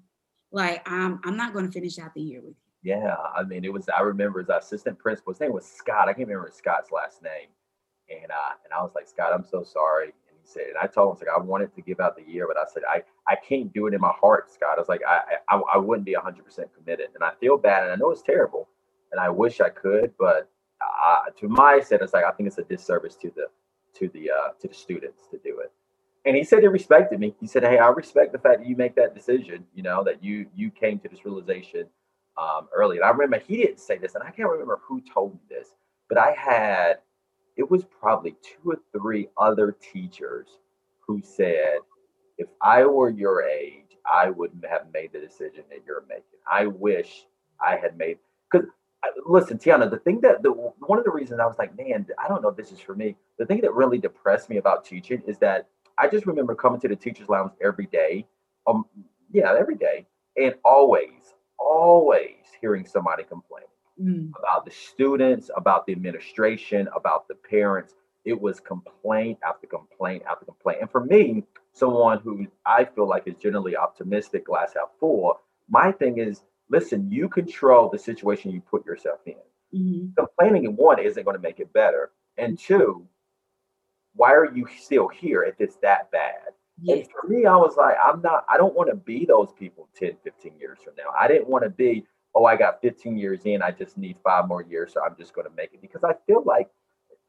like, 0.51 0.87
I'm 0.87 1.19
I'm 1.25 1.35
not 1.35 1.51
going 1.51 1.65
to 1.65 1.71
finish 1.71 1.97
out 1.97 2.13
the 2.13 2.21
year 2.21 2.41
with 2.41 2.53
you. 2.83 2.93
Yeah, 2.93 3.15
I 3.35 3.41
mean, 3.41 3.65
it 3.65 3.73
was. 3.73 3.89
I 3.89 4.01
remember 4.01 4.37
his 4.39 4.49
assistant 4.49 4.99
principal. 4.99 5.33
His 5.33 5.39
name 5.39 5.51
was 5.53 5.65
Scott. 5.65 6.07
I 6.07 6.13
can't 6.13 6.27
remember 6.27 6.51
Scott's 6.53 6.91
last 6.91 7.23
name. 7.23 7.49
And 8.11 8.31
uh, 8.31 8.53
and 8.63 8.71
I 8.71 8.83
was 8.83 8.91
like, 8.93 9.07
Scott, 9.07 9.33
I'm 9.33 9.43
so 9.43 9.63
sorry. 9.63 10.13
And 10.29 10.37
he 10.39 10.47
said, 10.47 10.67
and 10.67 10.77
I 10.79 10.85
told 10.85 11.19
him, 11.19 11.25
like, 11.25 11.35
I 11.35 11.41
wanted 11.41 11.73
to 11.73 11.81
give 11.81 11.99
out 11.99 12.15
the 12.15 12.31
year, 12.31 12.47
but 12.47 12.57
I 12.57 12.65
said, 12.71 12.83
I 12.87 13.01
I 13.27 13.35
can't 13.35 13.73
do 13.73 13.87
it 13.87 13.95
in 13.95 13.99
my 13.99 14.13
heart, 14.21 14.51
Scott. 14.51 14.77
I 14.77 14.79
was 14.79 14.89
like, 14.89 15.01
I 15.07 15.21
I, 15.49 15.59
I 15.73 15.77
wouldn't 15.79 16.05
be 16.05 16.13
100 16.13 16.45
percent 16.45 16.69
committed, 16.77 17.07
and 17.15 17.23
I 17.23 17.31
feel 17.39 17.57
bad, 17.57 17.81
and 17.81 17.91
I 17.91 17.95
know 17.95 18.11
it's 18.11 18.21
terrible 18.21 18.69
and 19.13 19.21
I 19.21 19.29
wish 19.29 19.61
I 19.61 19.69
could, 19.69 20.11
but 20.19 20.49
to 21.37 21.47
my 21.47 21.79
set, 21.79 22.01
it's 22.01 22.13
like 22.13 22.25
I 22.25 22.31
think 22.31 22.47
it's 22.47 22.57
a 22.57 22.63
disservice 22.63 23.15
to 23.17 23.31
the 23.35 23.47
to 23.95 24.09
the 24.09 24.31
uh, 24.31 24.49
to 24.59 24.67
the 24.67 24.73
students 24.73 25.27
to 25.31 25.37
do 25.43 25.59
it. 25.59 25.71
And 26.25 26.35
he 26.35 26.43
said 26.43 26.61
he 26.61 26.67
respected 26.67 27.19
me. 27.19 27.35
He 27.39 27.47
said, 27.47 27.63
"Hey, 27.63 27.77
I 27.77 27.89
respect 27.89 28.31
the 28.31 28.39
fact 28.39 28.59
that 28.59 28.67
you 28.67 28.75
make 28.75 28.95
that 28.95 29.13
decision. 29.13 29.65
You 29.73 29.83
know 29.83 30.03
that 30.03 30.23
you 30.23 30.47
you 30.55 30.71
came 30.71 30.99
to 30.99 31.09
this 31.09 31.25
realization 31.25 31.87
um, 32.37 32.67
early." 32.73 32.97
And 32.97 33.05
I 33.05 33.09
remember 33.09 33.39
he 33.39 33.57
didn't 33.57 33.79
say 33.79 33.97
this, 33.97 34.15
and 34.15 34.23
I 34.23 34.31
can't 34.31 34.49
remember 34.49 34.79
who 34.83 35.01
told 35.01 35.33
me 35.33 35.39
this, 35.49 35.69
but 36.09 36.17
I 36.17 36.31
had 36.31 36.99
it 37.55 37.69
was 37.69 37.83
probably 37.83 38.35
two 38.41 38.71
or 38.71 38.79
three 38.91 39.29
other 39.37 39.75
teachers 39.93 40.47
who 41.05 41.21
said, 41.21 41.79
"If 42.37 42.47
I 42.61 42.85
were 42.85 43.09
your 43.09 43.43
age, 43.43 43.97
I 44.09 44.29
wouldn't 44.29 44.65
have 44.65 44.87
made 44.93 45.11
the 45.13 45.19
decision 45.19 45.63
that 45.69 45.79
you're 45.85 46.05
making. 46.07 46.39
I 46.49 46.67
wish 46.67 47.25
I 47.59 47.75
had 47.75 47.97
made." 47.97 48.17
Because 48.49 48.67
listen, 49.25 49.57
Tiana, 49.57 49.89
the 49.89 49.97
thing 49.97 50.21
that 50.21 50.43
the 50.43 50.51
one 50.51 50.99
of 50.99 51.05
the 51.05 51.11
reasons 51.11 51.39
I 51.39 51.45
was 51.45 51.57
like, 51.57 51.77
man, 51.77 52.05
I 52.23 52.27
don't 52.27 52.41
know 52.41 52.49
if 52.49 52.57
this 52.57 52.71
is 52.71 52.79
for 52.79 52.95
me. 52.95 53.15
The 53.37 53.45
thing 53.45 53.61
that 53.61 53.73
really 53.73 53.97
depressed 53.97 54.49
me 54.49 54.57
about 54.57 54.85
teaching 54.85 55.21
is 55.27 55.37
that 55.39 55.67
I 55.97 56.07
just 56.07 56.25
remember 56.25 56.55
coming 56.55 56.79
to 56.81 56.87
the 56.87 56.95
teachers' 56.95 57.29
lounge 57.29 57.51
every 57.61 57.87
day. 57.87 58.25
Um, 58.65 58.85
yeah, 59.31 59.53
every 59.57 59.75
day, 59.75 60.05
and 60.37 60.55
always, 60.63 61.33
always 61.59 62.37
hearing 62.61 62.85
somebody 62.85 63.23
complain 63.23 63.65
mm. 64.01 64.29
about 64.37 64.65
the 64.65 64.71
students, 64.71 65.49
about 65.55 65.85
the 65.85 65.91
administration, 65.91 66.87
about 66.95 67.27
the 67.27 67.35
parents. 67.35 67.95
It 68.25 68.39
was 68.39 68.59
complaint 68.59 69.39
after 69.45 69.67
complaint 69.67 70.23
after 70.29 70.45
complaint. 70.45 70.79
And 70.81 70.89
for 70.89 71.03
me, 71.03 71.43
someone 71.73 72.19
who 72.19 72.47
I 72.65 72.85
feel 72.85 73.07
like 73.07 73.27
is 73.27 73.35
generally 73.35 73.75
optimistic, 73.75 74.45
glass 74.45 74.73
half 74.75 74.89
full, 74.99 75.41
my 75.69 75.91
thing 75.91 76.19
is 76.19 76.43
listen, 76.69 77.09
you 77.09 77.29
control 77.29 77.89
the 77.89 77.99
situation 77.99 78.51
you 78.51 78.61
put 78.61 78.85
yourself 78.85 79.19
in. 79.25 79.35
Mm-hmm. 79.73 80.13
Complaining 80.17 80.65
in 80.65 80.75
one 80.75 80.99
isn't 80.99 81.23
going 81.23 81.35
to 81.35 81.41
make 81.41 81.59
it 81.59 81.71
better. 81.73 82.11
And 82.37 82.57
two, 82.57 83.07
why 84.15 84.33
are 84.33 84.53
you 84.53 84.67
still 84.79 85.07
here 85.07 85.43
if 85.43 85.55
it's 85.59 85.77
that 85.77 86.11
bad? 86.11 86.53
And 86.87 87.07
for 87.07 87.27
me, 87.27 87.45
I 87.45 87.55
was 87.55 87.77
like, 87.77 87.95
I'm 88.03 88.21
not, 88.21 88.45
I 88.49 88.57
don't 88.57 88.73
want 88.73 88.89
to 88.89 88.95
be 88.95 89.25
those 89.25 89.51
people 89.57 89.89
10, 89.95 90.17
15 90.23 90.53
years 90.59 90.79
from 90.83 90.93
now. 90.97 91.13
I 91.17 91.27
didn't 91.27 91.47
want 91.47 91.63
to 91.63 91.69
be, 91.69 92.05
oh, 92.35 92.45
I 92.45 92.55
got 92.55 92.81
15 92.81 93.15
years 93.15 93.41
in, 93.45 93.61
I 93.61 93.71
just 93.71 93.97
need 93.97 94.17
five 94.23 94.47
more 94.47 94.63
years, 94.63 94.93
so 94.93 95.01
I'm 95.03 95.15
just 95.17 95.33
going 95.33 95.47
to 95.47 95.53
make 95.55 95.73
it. 95.73 95.81
Because 95.81 96.03
I 96.03 96.13
feel 96.25 96.43
like, 96.45 96.69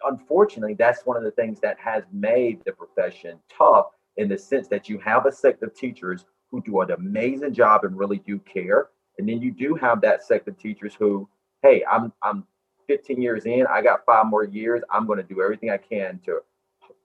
unfortunately, 0.02 0.74
that's 0.74 1.04
one 1.04 1.16
of 1.16 1.22
the 1.22 1.30
things 1.30 1.60
that 1.60 1.78
has 1.78 2.04
made 2.12 2.60
the 2.64 2.72
profession 2.72 3.38
tough 3.54 3.86
in 4.16 4.28
the 4.28 4.38
sense 4.38 4.68
that 4.68 4.88
you 4.88 4.98
have 4.98 5.26
a 5.26 5.32
sect 5.32 5.62
of 5.62 5.74
teachers 5.74 6.24
who 6.50 6.62
do 6.62 6.80
an 6.80 6.90
amazing 6.92 7.52
job 7.52 7.84
and 7.84 7.98
really 7.98 8.18
do 8.18 8.38
care. 8.38 8.88
And 9.18 9.28
then 9.28 9.40
you 9.40 9.52
do 9.52 9.74
have 9.74 10.00
that 10.02 10.24
sect 10.24 10.48
of 10.48 10.58
teachers 10.58 10.94
who, 10.94 11.28
hey, 11.62 11.84
I'm 11.90 12.12
I'm 12.22 12.44
15 12.86 13.20
years 13.20 13.46
in, 13.46 13.66
I 13.68 13.82
got 13.82 14.04
five 14.04 14.26
more 14.26 14.44
years. 14.44 14.82
I'm 14.90 15.06
going 15.06 15.18
to 15.18 15.22
do 15.22 15.42
everything 15.42 15.70
I 15.70 15.78
can 15.78 16.20
to 16.26 16.40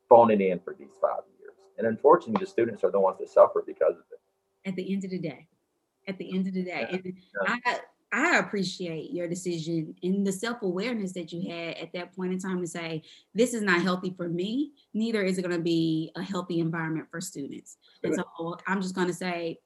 phone 0.10 0.32
it 0.32 0.42
in 0.42 0.60
for 0.60 0.76
these 0.78 0.98
five 1.02 1.22
years. 1.40 1.54
And 1.78 1.88
unfortunately, 1.88 2.44
the 2.44 2.50
students 2.50 2.84
are 2.84 2.92
the 2.92 3.00
ones 3.00 3.18
that 3.20 3.30
suffer 3.30 3.64
because 3.66 3.94
of 3.94 4.04
it. 4.12 4.20
At 4.68 4.76
the 4.76 4.92
end 4.92 5.06
of 5.06 5.12
the 5.12 5.20
day, 5.20 5.48
at 6.08 6.18
the 6.18 6.34
end 6.34 6.48
of 6.48 6.54
the 6.54 6.64
day, 6.64 6.88
yeah. 6.90 6.98
and 6.98 7.14
yeah. 7.46 7.58
I 7.66 7.80
I 8.12 8.38
appreciate 8.40 9.12
your 9.12 9.28
decision 9.28 9.94
and 10.02 10.26
the 10.26 10.32
self 10.32 10.64
awareness 10.64 11.14
that 11.14 11.32
you 11.32 11.50
had 11.50 11.78
at 11.78 11.94
that 11.94 12.16
point 12.16 12.34
in 12.34 12.40
time 12.40 12.60
to 12.60 12.68
say, 12.68 13.04
this 13.36 13.54
is 13.54 13.62
not 13.62 13.82
healthy 13.82 14.14
for 14.18 14.28
me, 14.28 14.72
neither 14.94 15.22
is 15.24 15.38
it 15.38 15.44
going 15.44 15.56
to 15.56 15.62
be 15.62 16.12
a 16.16 16.24
healthy 16.24 16.60
environment 16.60 17.08
for 17.12 17.22
students. 17.22 17.78
And 18.04 18.16
so 18.16 18.58
I'm 18.68 18.82
just 18.82 18.96
going 18.96 19.08
to 19.08 19.14
say, 19.14 19.60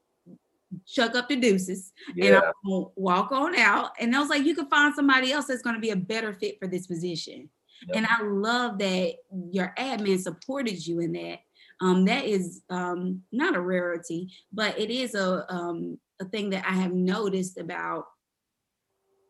chuck 0.88 1.16
up 1.16 1.30
the 1.30 1.36
deuces 1.36 1.92
yeah. 2.16 2.26
and 2.26 2.36
I'm 2.38 2.54
gonna 2.66 2.86
walk 2.96 3.32
on 3.32 3.56
out. 3.58 3.92
And 4.00 4.16
I 4.16 4.20
was 4.20 4.30
like, 4.30 4.44
you 4.44 4.56
can 4.56 4.70
find 4.70 4.94
somebody 4.94 5.32
else 5.32 5.46
that's 5.46 5.62
going 5.62 5.76
to 5.76 5.82
be 5.82 5.92
a 5.92 5.96
better 5.96 6.34
fit 6.34 6.58
for 6.60 6.68
this 6.68 6.88
position. 6.88 7.50
Yep. 7.88 7.98
And 7.98 8.08
I 8.08 8.24
love 8.24 8.78
that 8.80 9.14
your 9.52 9.74
admin 9.78 10.20
supported 10.20 10.86
you 10.86 11.00
in 11.00 11.14
that. 11.14 11.40
Um, 11.82 12.06
that 12.06 12.26
is 12.26 12.62
um, 12.70 13.22
not 13.32 13.56
a 13.56 13.62
rarity, 13.62 14.32
but 14.54 14.80
it 14.80 14.90
is 14.90 15.16
a 15.16 15.52
um, 15.54 16.00
a 16.22 16.26
thing 16.26 16.50
that 16.52 16.66
I 16.66 16.74
have 16.74 16.94
noticed 16.94 17.58
about 17.58 18.06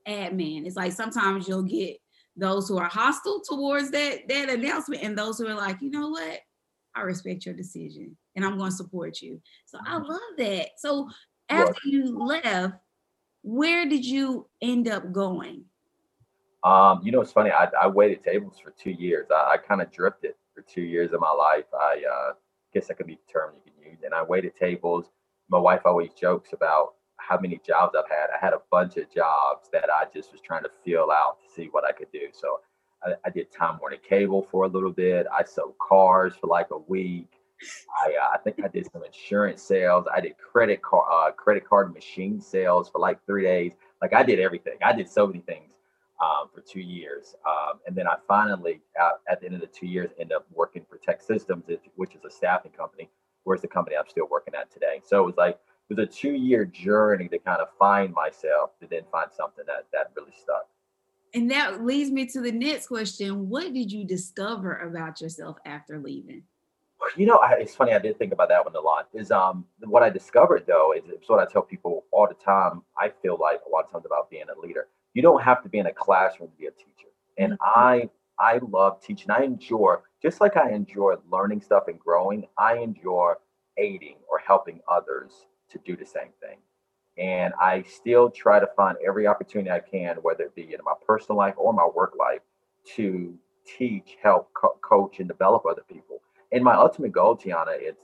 admin. 0.08 0.66
It's 0.66 0.76
like 0.76 0.92
sometimes 0.92 1.48
you'll 1.48 1.64
get 1.64 1.98
those 2.36 2.68
who 2.68 2.78
are 2.78 2.90
hostile 2.90 3.42
towards 3.48 3.92
that 3.92 4.28
that 4.28 4.50
announcement, 4.50 5.04
and 5.04 5.18
those 5.18 5.38
who 5.38 5.48
are 5.48 5.56
like, 5.56 5.82
you 5.82 5.90
know 5.90 6.10
what, 6.10 6.40
I 6.96 7.02
respect 7.02 7.46
your 7.46 7.56
decision, 7.56 8.16
and 8.36 8.46
I'm 8.46 8.58
going 8.58 8.72
to 8.72 8.76
support 8.76 9.22
you. 9.22 9.42
So 9.66 9.80
I 9.86 9.96
mm-hmm. 9.96 10.12
love 10.12 10.22
that. 10.38 10.70
So 10.78 11.10
after 11.50 11.82
you 11.86 12.18
left, 12.18 12.76
where 13.42 13.88
did 13.88 14.06
you 14.06 14.48
end 14.62 14.88
up 14.88 15.12
going? 15.12 15.66
Um, 16.64 17.02
you 17.04 17.12
know, 17.12 17.22
it's 17.22 17.32
funny. 17.32 17.52
I, 17.52 17.68
I 17.82 17.88
waited 17.88 18.24
tables 18.24 18.58
for 18.64 18.72
two 18.72 18.92
years. 18.92 19.28
I, 19.32 19.54
I 19.54 19.58
kind 19.58 19.82
of 19.82 19.92
drifted 19.92 20.36
for 20.56 20.62
two 20.62 20.82
years 20.82 21.12
of 21.12 21.20
my 21.20 21.32
life. 21.32 21.66
I 21.74 22.02
uh, 22.10 22.34
guess 22.74 22.88
that 22.88 22.96
could 22.96 23.08
be 23.08 23.16
the 23.16 23.32
term 23.32 23.54
you 23.66 23.72
can 23.72 23.92
use. 23.92 24.00
And 24.04 24.14
I 24.14 24.24
waited 24.24 24.56
tables. 24.56 25.12
My 25.50 25.60
wife 25.60 25.82
always 25.86 26.12
jokes 26.14 26.54
about 26.54 26.94
how 27.18 27.38
many 27.40 27.60
jobs 27.66 27.96
I've 27.98 28.10
had. 28.10 28.28
I 28.34 28.44
had 28.44 28.54
a 28.54 28.62
bunch 28.72 28.98
of 28.98 29.12
jobs 29.14 29.70
that 29.74 29.90
I 29.94 30.06
just 30.14 30.32
was 30.32 30.42
trying 30.42 30.64
to 30.64 30.70
fill 30.86 31.12
out 31.12 31.38
to 31.46 31.54
see 31.54 31.68
what 31.72 31.84
I 31.84 31.92
could 31.92 32.12
do. 32.12 32.28
So 32.32 32.60
I, 33.04 33.14
I 33.26 33.30
did 33.30 33.52
Time 33.52 33.78
Warner 33.80 33.98
Cable 33.98 34.48
for 34.50 34.64
a 34.64 34.68
little 34.68 34.92
bit. 34.92 35.28
I 35.38 35.44
sold 35.44 35.76
cars 35.80 36.34
for 36.40 36.48
like 36.48 36.68
a 36.72 36.78
week. 36.78 37.30
I, 38.06 38.14
uh, 38.22 38.30
I 38.34 38.38
think 38.40 38.58
I 38.64 38.68
did 38.68 38.90
some 38.92 39.04
insurance 39.04 39.62
sales. 39.62 40.06
I 40.14 40.22
did 40.22 40.38
credit 40.38 40.82
card 40.82 41.06
uh, 41.12 41.32
credit 41.32 41.68
card 41.68 41.94
machine 41.94 42.42
sales 42.42 42.90
for 42.90 43.00
like 43.00 43.20
three 43.26 43.44
days. 43.44 43.74
Like 44.02 44.14
I 44.14 44.24
did 44.24 44.40
everything. 44.40 44.78
I 44.84 44.94
did 44.94 45.10
so 45.10 45.28
many 45.28 45.40
things 45.42 45.74
um, 46.22 46.50
for 46.54 46.62
two 46.62 46.82
years, 46.82 47.36
um, 47.48 47.80
and 47.88 47.96
then 47.96 48.08
I 48.08 48.16
finally, 48.28 48.82
uh, 49.02 49.12
at 49.30 49.40
the 49.40 49.46
end 49.48 49.56
of 49.56 49.62
the 49.62 49.68
two 49.68 49.88
years, 49.88 50.12
ended 50.20 50.36
up 50.36 50.46
working 50.54 50.86
for 50.90 50.98
TEKsystems, 50.98 51.64
which 51.96 52.16
is 52.16 52.24
a 52.26 52.30
staffing 52.30 52.72
company. 52.72 53.10
Where's 53.44 53.62
the 53.62 53.68
company 53.68 53.98
I'm 53.98 54.08
still 54.10 54.28
working 54.30 54.56
at 54.56 54.72
today? 54.72 55.02
So 55.06 55.22
it 55.22 55.26
was 55.26 55.38
like 55.38 55.60
it 55.90 55.96
was 55.96 56.08
a 56.08 56.10
two 56.10 56.34
year 56.34 56.66
journey 56.66 57.28
to 57.30 57.40
kind 57.40 57.62
of 57.62 57.68
find 57.78 58.14
myself, 58.14 58.72
to 58.82 58.88
then 58.90 59.04
find 59.12 59.30
something 59.36 59.66
that 59.68 59.86
that 59.94 60.12
really 60.16 60.34
stuck. 60.42 60.68
And 61.36 61.50
that 61.50 61.84
leads 61.84 62.12
me 62.12 62.26
to 62.28 62.42
the 62.42 62.52
next 62.52 62.88
question: 62.88 63.50
What 63.50 63.74
did 63.74 63.92
you 63.92 64.06
discover 64.06 64.78
about 64.80 65.22
yourself 65.22 65.58
after 65.66 66.00
leaving? 66.00 66.44
You 67.16 67.26
know, 67.26 67.38
I, 67.38 67.54
it's 67.60 67.76
funny. 67.76 67.94
I 67.94 68.00
did 68.00 68.18
think 68.18 68.34
about 68.34 68.50
that 68.50 68.64
one 68.64 68.76
a 68.76 68.80
lot. 68.80 69.08
Is 69.14 69.32
um 69.32 69.66
what 69.86 70.04
I 70.04 70.10
discovered 70.10 70.66
though 70.68 70.94
is 70.94 71.04
it's 71.08 71.30
what 71.30 71.40
I 71.40 71.52
tell 71.52 71.62
people 71.62 72.06
all 72.12 72.28
the 72.28 72.36
time. 72.36 72.84
I 72.98 73.12
feel 73.22 73.38
like 73.40 73.62
a 73.66 73.70
lot 73.70 73.86
of 73.86 73.92
times 73.92 74.06
about 74.06 74.30
being 74.30 74.46
a 74.56 74.60
leader. 74.60 74.88
You 75.14 75.22
don't 75.22 75.42
have 75.42 75.62
to 75.64 75.70
be 75.70 75.80
in 75.80 75.86
a 75.88 75.94
classroom 75.94 76.50
to 76.50 76.58
be 76.58 76.68
a 76.68 76.72
teacher. 76.72 77.10
And 77.38 77.54
mm-hmm. 77.54 77.80
I 77.80 78.10
I 78.40 78.60
love 78.70 79.02
teaching. 79.02 79.32
I 79.32 79.44
enjoy, 79.44 79.96
just 80.22 80.42
like 80.42 80.58
I 80.58 80.72
enjoy 80.72 81.16
learning 81.30 81.62
stuff 81.62 81.84
and 81.88 82.00
growing, 82.00 82.46
I 82.58 82.78
enjoy 82.78 83.34
aiding 83.78 84.18
or 84.30 84.40
helping 84.40 84.80
others 84.88 85.46
to 85.70 85.80
do 85.86 85.96
the 85.96 86.06
same 86.06 86.32
thing. 86.42 86.58
And 87.18 87.54
I 87.60 87.84
still 87.84 88.32
try 88.32 88.60
to 88.60 88.68
find 88.76 88.98
every 89.06 89.28
opportunity 89.28 89.70
I 89.70 89.80
can, 89.80 90.16
whether 90.18 90.46
it 90.46 90.56
be 90.56 90.74
in 90.74 90.80
my 90.84 90.94
personal 91.06 91.38
life 91.38 91.54
or 91.58 91.72
my 91.74 91.88
work 91.96 92.14
life, 92.18 92.42
to 92.96 93.38
teach, 93.66 94.18
help, 94.22 94.52
co- 94.54 94.78
coach, 94.82 95.20
and 95.20 95.28
develop 95.28 95.64
other 95.70 95.84
people. 95.88 96.22
And 96.54 96.64
my 96.64 96.76
ultimate 96.76 97.12
goal, 97.12 97.36
Tiana, 97.36 97.76
it's 97.80 98.04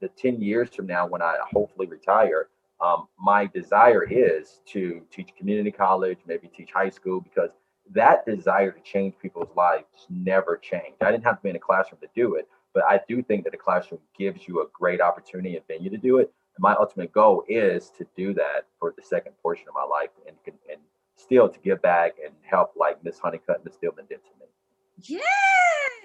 the 0.00 0.08
10 0.08 0.40
years 0.40 0.70
from 0.74 0.86
now 0.86 1.06
when 1.06 1.20
I 1.20 1.36
hopefully 1.52 1.86
retire. 1.86 2.48
Um, 2.80 3.08
my 3.18 3.46
desire 3.46 4.04
is 4.10 4.60
to 4.68 5.02
teach 5.12 5.36
community 5.36 5.70
college, 5.70 6.18
maybe 6.26 6.48
teach 6.48 6.72
high 6.72 6.88
school, 6.88 7.20
because 7.20 7.50
that 7.92 8.24
desire 8.24 8.70
to 8.70 8.80
change 8.80 9.14
people's 9.20 9.54
lives 9.54 10.06
never 10.08 10.56
changed. 10.56 11.02
I 11.02 11.10
didn't 11.10 11.24
have 11.24 11.36
to 11.36 11.42
be 11.42 11.50
in 11.50 11.56
a 11.56 11.60
classroom 11.60 12.00
to 12.00 12.08
do 12.14 12.36
it, 12.36 12.48
but 12.72 12.84
I 12.84 13.00
do 13.06 13.22
think 13.22 13.44
that 13.44 13.50
the 13.50 13.58
classroom 13.58 14.00
gives 14.18 14.48
you 14.48 14.62
a 14.62 14.66
great 14.72 15.02
opportunity 15.02 15.56
and 15.56 15.66
venue 15.66 15.90
to 15.90 15.98
do 15.98 16.18
it. 16.18 16.32
And 16.56 16.62
my 16.62 16.74
ultimate 16.74 17.12
goal 17.12 17.44
is 17.48 17.90
to 17.98 18.06
do 18.16 18.32
that 18.32 18.66
for 18.78 18.94
the 18.96 19.02
second 19.02 19.32
portion 19.42 19.66
of 19.68 19.74
my 19.74 19.84
life 19.84 20.10
and, 20.26 20.36
and 20.70 20.80
still 21.16 21.50
to 21.50 21.58
give 21.60 21.82
back 21.82 22.14
and 22.24 22.32
help 22.42 22.72
like 22.76 23.04
Miss 23.04 23.18
Honeycutt 23.18 23.56
and 23.56 23.64
Miss 23.66 23.74
Stillman 23.74 24.06
did 24.08 24.20
to 24.24 24.30
me. 24.40 25.20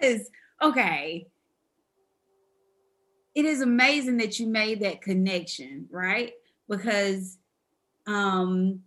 Yes. 0.02 0.26
Okay. 0.62 1.28
It 3.36 3.46
is 3.46 3.62
amazing 3.62 4.18
that 4.18 4.40
you 4.40 4.48
made 4.48 4.80
that 4.80 5.02
connection, 5.02 5.88
right? 5.92 6.34
Because 6.70 7.38
um 8.08 8.82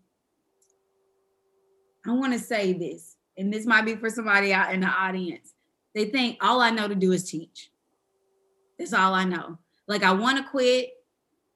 I 2.06 2.12
want 2.12 2.32
to 2.32 2.38
say 2.38 2.72
this, 2.72 3.16
and 3.36 3.52
this 3.52 3.66
might 3.66 3.84
be 3.84 3.94
for 3.94 4.08
somebody 4.08 4.52
out 4.52 4.72
in 4.72 4.80
the 4.80 4.86
audience. 4.86 5.52
They 5.94 6.06
think 6.06 6.38
all 6.40 6.60
I 6.60 6.70
know 6.70 6.88
to 6.88 6.94
do 6.94 7.12
is 7.12 7.30
teach. 7.30 7.70
That's 8.78 8.94
all 8.94 9.12
I 9.12 9.24
know. 9.24 9.58
Like 9.86 10.02
I 10.02 10.12
want 10.12 10.38
to 10.38 10.50
quit, 10.50 10.90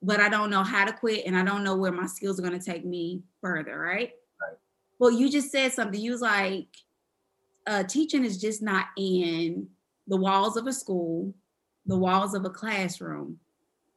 but 0.02 0.20
I 0.20 0.28
don't 0.28 0.50
know 0.50 0.62
how 0.62 0.84
to 0.84 0.92
quit, 0.92 1.24
and 1.26 1.36
I 1.36 1.44
don't 1.44 1.64
know 1.64 1.76
where 1.76 1.92
my 1.92 2.06
skills 2.06 2.38
are 2.38 2.42
going 2.42 2.58
to 2.58 2.64
take 2.64 2.84
me 2.84 3.22
further. 3.40 3.78
Right? 3.78 4.12
Right. 4.40 4.58
Well, 4.98 5.10
you 5.10 5.30
just 5.30 5.50
said 5.50 5.72
something. 5.72 6.00
You 6.00 6.10
was 6.10 6.20
like, 6.20 6.68
uh, 7.66 7.84
teaching 7.84 8.24
is 8.24 8.40
just 8.40 8.62
not 8.62 8.86
in 8.98 9.68
the 10.08 10.16
walls 10.16 10.56
of 10.56 10.66
a 10.66 10.72
school, 10.72 11.32
the 11.86 11.96
walls 11.96 12.34
of 12.34 12.44
a 12.44 12.50
classroom. 12.50 13.38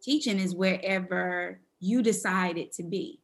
Teaching 0.01 0.39
is 0.39 0.55
wherever 0.55 1.59
you 1.79 2.01
decide 2.01 2.57
it 2.57 2.71
to 2.73 2.83
be. 2.83 3.19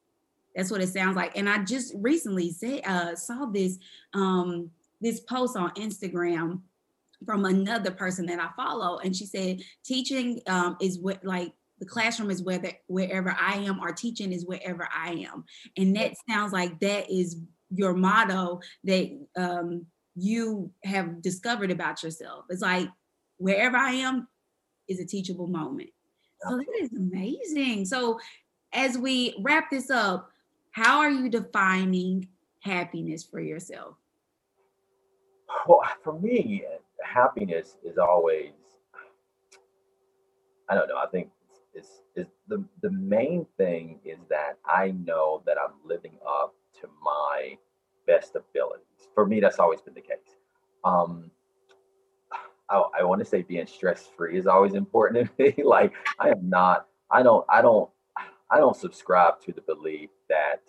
That's 0.56 0.72
what 0.72 0.82
it 0.82 0.90
sounds 0.90 1.16
like. 1.16 1.38
And 1.38 1.50
I 1.50 1.64
just 1.64 1.94
recently 1.98 2.52
say, 2.52 2.82
uh, 2.82 3.16
saw 3.16 3.46
this 3.46 3.78
um, 4.14 4.70
this 5.00 5.22
post 5.22 5.56
on 5.56 5.72
Instagram 5.72 6.62
from 7.26 7.46
another 7.46 7.92
person 7.92 8.26
that 8.28 8.40
I 8.40 8.50
follow, 8.56 9.00
and 9.00 9.16
she 9.16 9.26
said 9.26 9.62
teaching 9.86 10.42
um, 10.48 10.78
is 10.82 11.00
what 11.00 11.24
like 11.24 11.54
the 11.80 11.86
classroom 11.86 12.30
is 12.30 12.44
where 12.44 12.60
the, 12.60 12.74
wherever 12.88 13.36
I 13.40 13.58
am, 13.58 13.80
or 13.80 13.92
teaching 13.92 14.34
is 14.34 14.46
wherever 14.46 14.88
I 14.94 15.28
am, 15.32 15.46
and 15.78 15.96
that 15.96 16.14
sounds 16.30 16.52
like 16.52 16.80
that 16.82 17.10
is 17.10 17.38
your 17.74 17.94
motto 17.94 18.60
that 18.84 19.18
um, 19.38 19.86
you 20.16 20.72
have 20.84 21.22
discovered 21.22 21.72
about 21.72 22.04
yourself. 22.04 22.46
It's 22.50 22.62
like 22.62 22.90
wherever 23.38 23.78
I 23.78 23.94
am 23.94 24.28
is 24.88 25.00
a 25.00 25.06
teachable 25.06 25.48
moment. 25.48 25.90
So 26.48 26.58
that 26.58 26.66
is 26.82 26.92
amazing. 26.94 27.86
So 27.86 28.20
as 28.74 28.98
we 28.98 29.36
wrap 29.42 29.70
this 29.70 29.90
up, 29.90 30.32
how 30.72 31.00
are 31.00 31.12
you 31.12 31.30
defining 31.30 32.28
happiness 32.62 33.24
for 33.24 33.40
yourself? 33.40 33.96
Well, 35.68 35.82
for 36.04 36.20
me, 36.20 36.64
happiness 37.04 37.76
is 37.84 37.98
always, 37.98 38.52
I 40.70 40.76
don't 40.76 40.88
know, 40.88 40.98
I 40.98 41.08
think 41.08 41.30
it's, 41.74 42.02
it's 42.16 42.32
the, 42.48 42.64
the 42.82 42.92
main 42.92 43.46
thing 43.58 44.00
is 44.06 44.20
that 44.30 44.58
I 44.66 44.92
know 44.92 45.44
that 45.46 45.58
I'm 45.64 45.74
living 45.86 46.18
up 46.28 46.56
to 46.82 46.90
my 47.04 47.58
best 48.08 48.36
abilities. 48.36 48.86
For 49.14 49.26
me, 49.26 49.40
that's 49.40 49.60
always 49.60 49.82
been 49.82 49.94
the 49.94 50.02
case. 50.02 50.38
Um, 50.84 51.30
I, 52.72 52.84
I 53.00 53.04
want 53.04 53.20
to 53.20 53.26
say 53.26 53.42
being 53.42 53.68
stress 53.68 54.10
free 54.18 54.38
is 54.38 54.48
always 54.48 54.74
important 54.74 55.30
to 55.38 55.44
me. 55.58 55.64
like 55.64 55.94
I 56.20 56.30
am 56.30 56.50
not, 56.50 56.88
I 57.12 57.22
don't, 57.22 57.46
I 57.50 57.62
don't, 57.62 57.90
I 58.50 58.58
don't 58.58 58.76
subscribe 58.76 59.42
to 59.42 59.54
the 59.54 59.62
belief 59.62 60.10
that 60.30 60.62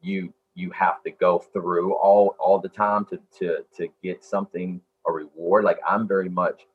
you 0.00 0.32
you 0.54 0.70
have 0.70 1.02
to 1.02 1.10
go 1.10 1.38
through 1.38 1.94
all 1.94 2.34
all 2.38 2.58
the 2.58 2.68
time 2.68 3.04
to 3.06 3.18
to 3.38 3.64
to 3.76 3.88
get 4.02 4.24
something 4.24 4.80
a 5.06 5.12
reward. 5.12 5.64
Like 5.64 5.78
I'm 5.86 6.06
very 6.08 6.28
much 6.28 6.66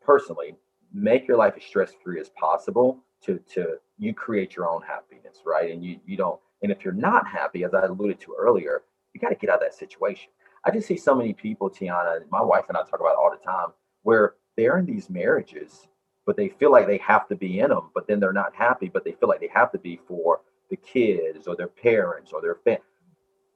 personally 0.00 0.56
make 0.92 1.28
your 1.28 1.36
life 1.36 1.54
as 1.56 1.64
stress 1.64 1.92
free 2.02 2.20
as 2.20 2.30
possible 2.30 2.98
to 3.24 3.38
to 3.54 3.76
you 3.98 4.14
create 4.14 4.56
your 4.56 4.68
own 4.68 4.82
happiness, 4.82 5.38
right? 5.44 5.70
And 5.72 5.84
you 5.84 5.98
you 6.06 6.16
don't 6.16 6.40
and 6.62 6.72
if 6.72 6.84
you're 6.84 6.94
not 6.94 7.26
happy, 7.26 7.64
as 7.64 7.74
I 7.74 7.82
alluded 7.82 8.20
to 8.20 8.34
earlier, 8.38 8.82
you 9.12 9.20
got 9.20 9.28
to 9.28 9.34
get 9.34 9.50
out 9.50 9.56
of 9.56 9.62
that 9.62 9.74
situation. 9.74 10.30
I 10.64 10.70
just 10.70 10.88
see 10.88 10.96
so 10.96 11.14
many 11.14 11.32
people, 11.32 11.70
Tiana, 11.70 12.20
my 12.30 12.42
wife 12.42 12.64
and 12.68 12.76
I 12.76 12.80
talk 12.82 13.00
about 13.00 13.16
all 13.16 13.30
the 13.30 13.44
time, 13.44 13.68
where 14.02 14.34
they're 14.56 14.78
in 14.78 14.86
these 14.86 15.08
marriages 15.10 15.88
but 16.28 16.36
they 16.36 16.50
feel 16.50 16.70
like 16.70 16.86
they 16.86 16.98
have 16.98 17.26
to 17.26 17.34
be 17.34 17.60
in 17.60 17.70
them, 17.70 17.88
but 17.94 18.06
then 18.06 18.20
they're 18.20 18.34
not 18.34 18.54
happy, 18.54 18.90
but 18.92 19.02
they 19.02 19.12
feel 19.12 19.30
like 19.30 19.40
they 19.40 19.48
have 19.50 19.72
to 19.72 19.78
be 19.78 19.98
for 20.06 20.42
the 20.68 20.76
kids 20.76 21.46
or 21.46 21.56
their 21.56 21.68
parents 21.68 22.32
or 22.34 22.42
their 22.42 22.56
family. 22.56 22.82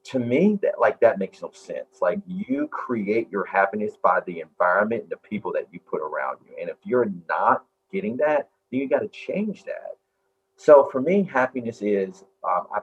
To 0.05 0.17
me, 0.17 0.57
that 0.63 0.79
like 0.81 0.99
that 1.01 1.19
makes 1.19 1.43
no 1.43 1.51
sense. 1.51 1.99
Like 2.01 2.19
you 2.25 2.67
create 2.69 3.29
your 3.31 3.45
happiness 3.45 3.93
by 4.01 4.21
the 4.25 4.39
environment 4.39 5.03
and 5.03 5.11
the 5.11 5.17
people 5.17 5.53
that 5.53 5.67
you 5.71 5.79
put 5.81 6.01
around 6.01 6.39
you. 6.47 6.55
And 6.59 6.67
if 6.67 6.77
you're 6.83 7.11
not 7.29 7.63
getting 7.91 8.17
that, 8.17 8.49
then 8.71 8.79
you 8.81 8.89
got 8.89 9.01
to 9.01 9.07
change 9.09 9.65
that. 9.65 9.97
So 10.55 10.89
for 10.91 10.99
me, 10.99 11.29
happiness 11.31 11.83
is, 11.83 12.23
um, 12.43 12.65
I, 12.75 12.79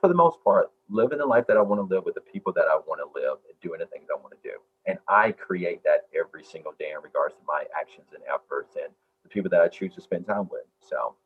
for 0.00 0.06
the 0.06 0.14
most 0.14 0.38
part, 0.44 0.70
living 0.92 1.18
the 1.18 1.26
life 1.26 1.46
that 1.48 1.56
I 1.56 1.62
want 1.62 1.80
to 1.80 1.94
live 1.94 2.04
with 2.04 2.14
the 2.14 2.20
people 2.20 2.52
that 2.52 2.66
I 2.70 2.76
want 2.76 3.00
to 3.00 3.20
live 3.20 3.38
and 3.48 3.58
doing 3.60 3.80
the 3.80 3.86
things 3.86 4.08
I 4.14 4.20
want 4.20 4.34
to 4.40 4.48
do. 4.48 4.56
And 4.86 4.98
I 5.08 5.32
create 5.32 5.82
that 5.84 6.06
every 6.18 6.44
single 6.44 6.72
day 6.78 6.92
in 6.94 7.02
regards 7.02 7.34
to 7.34 7.40
my 7.46 7.64
actions 7.78 8.08
and 8.14 8.22
efforts 8.28 8.76
and 8.76 8.92
the 9.22 9.28
people 9.28 9.50
that 9.50 9.60
I 9.60 9.68
choose 9.68 9.94
to 9.94 10.00
spend 10.00 10.26
time 10.26 10.48
with. 10.50 10.66
So 10.80 11.16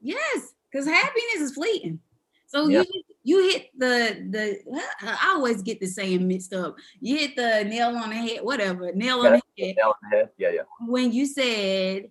yes, 0.00 0.54
because 0.70 0.86
happiness 0.86 1.40
is 1.40 1.52
fleeting. 1.52 2.00
So 2.46 2.68
you 2.68 2.84
you 3.22 3.50
hit 3.50 3.70
the 3.78 4.26
the 4.28 4.80
I 5.00 5.34
always 5.36 5.62
get 5.62 5.80
the 5.80 5.86
saying 5.86 6.26
mixed 6.26 6.52
up. 6.52 6.76
You 7.00 7.16
hit 7.16 7.36
the 7.36 7.64
nail 7.64 7.96
on 7.96 8.10
the 8.10 8.16
head, 8.16 8.40
whatever 8.42 8.92
nail 8.92 9.20
on 9.20 9.32
the 9.32 9.64
head. 9.64 9.76
Nail 9.76 9.86
on 9.86 10.10
the 10.10 10.16
head. 10.16 10.30
Yeah, 10.36 10.50
yeah. 10.50 10.62
When 10.80 11.12
you 11.12 11.24
said, 11.24 12.10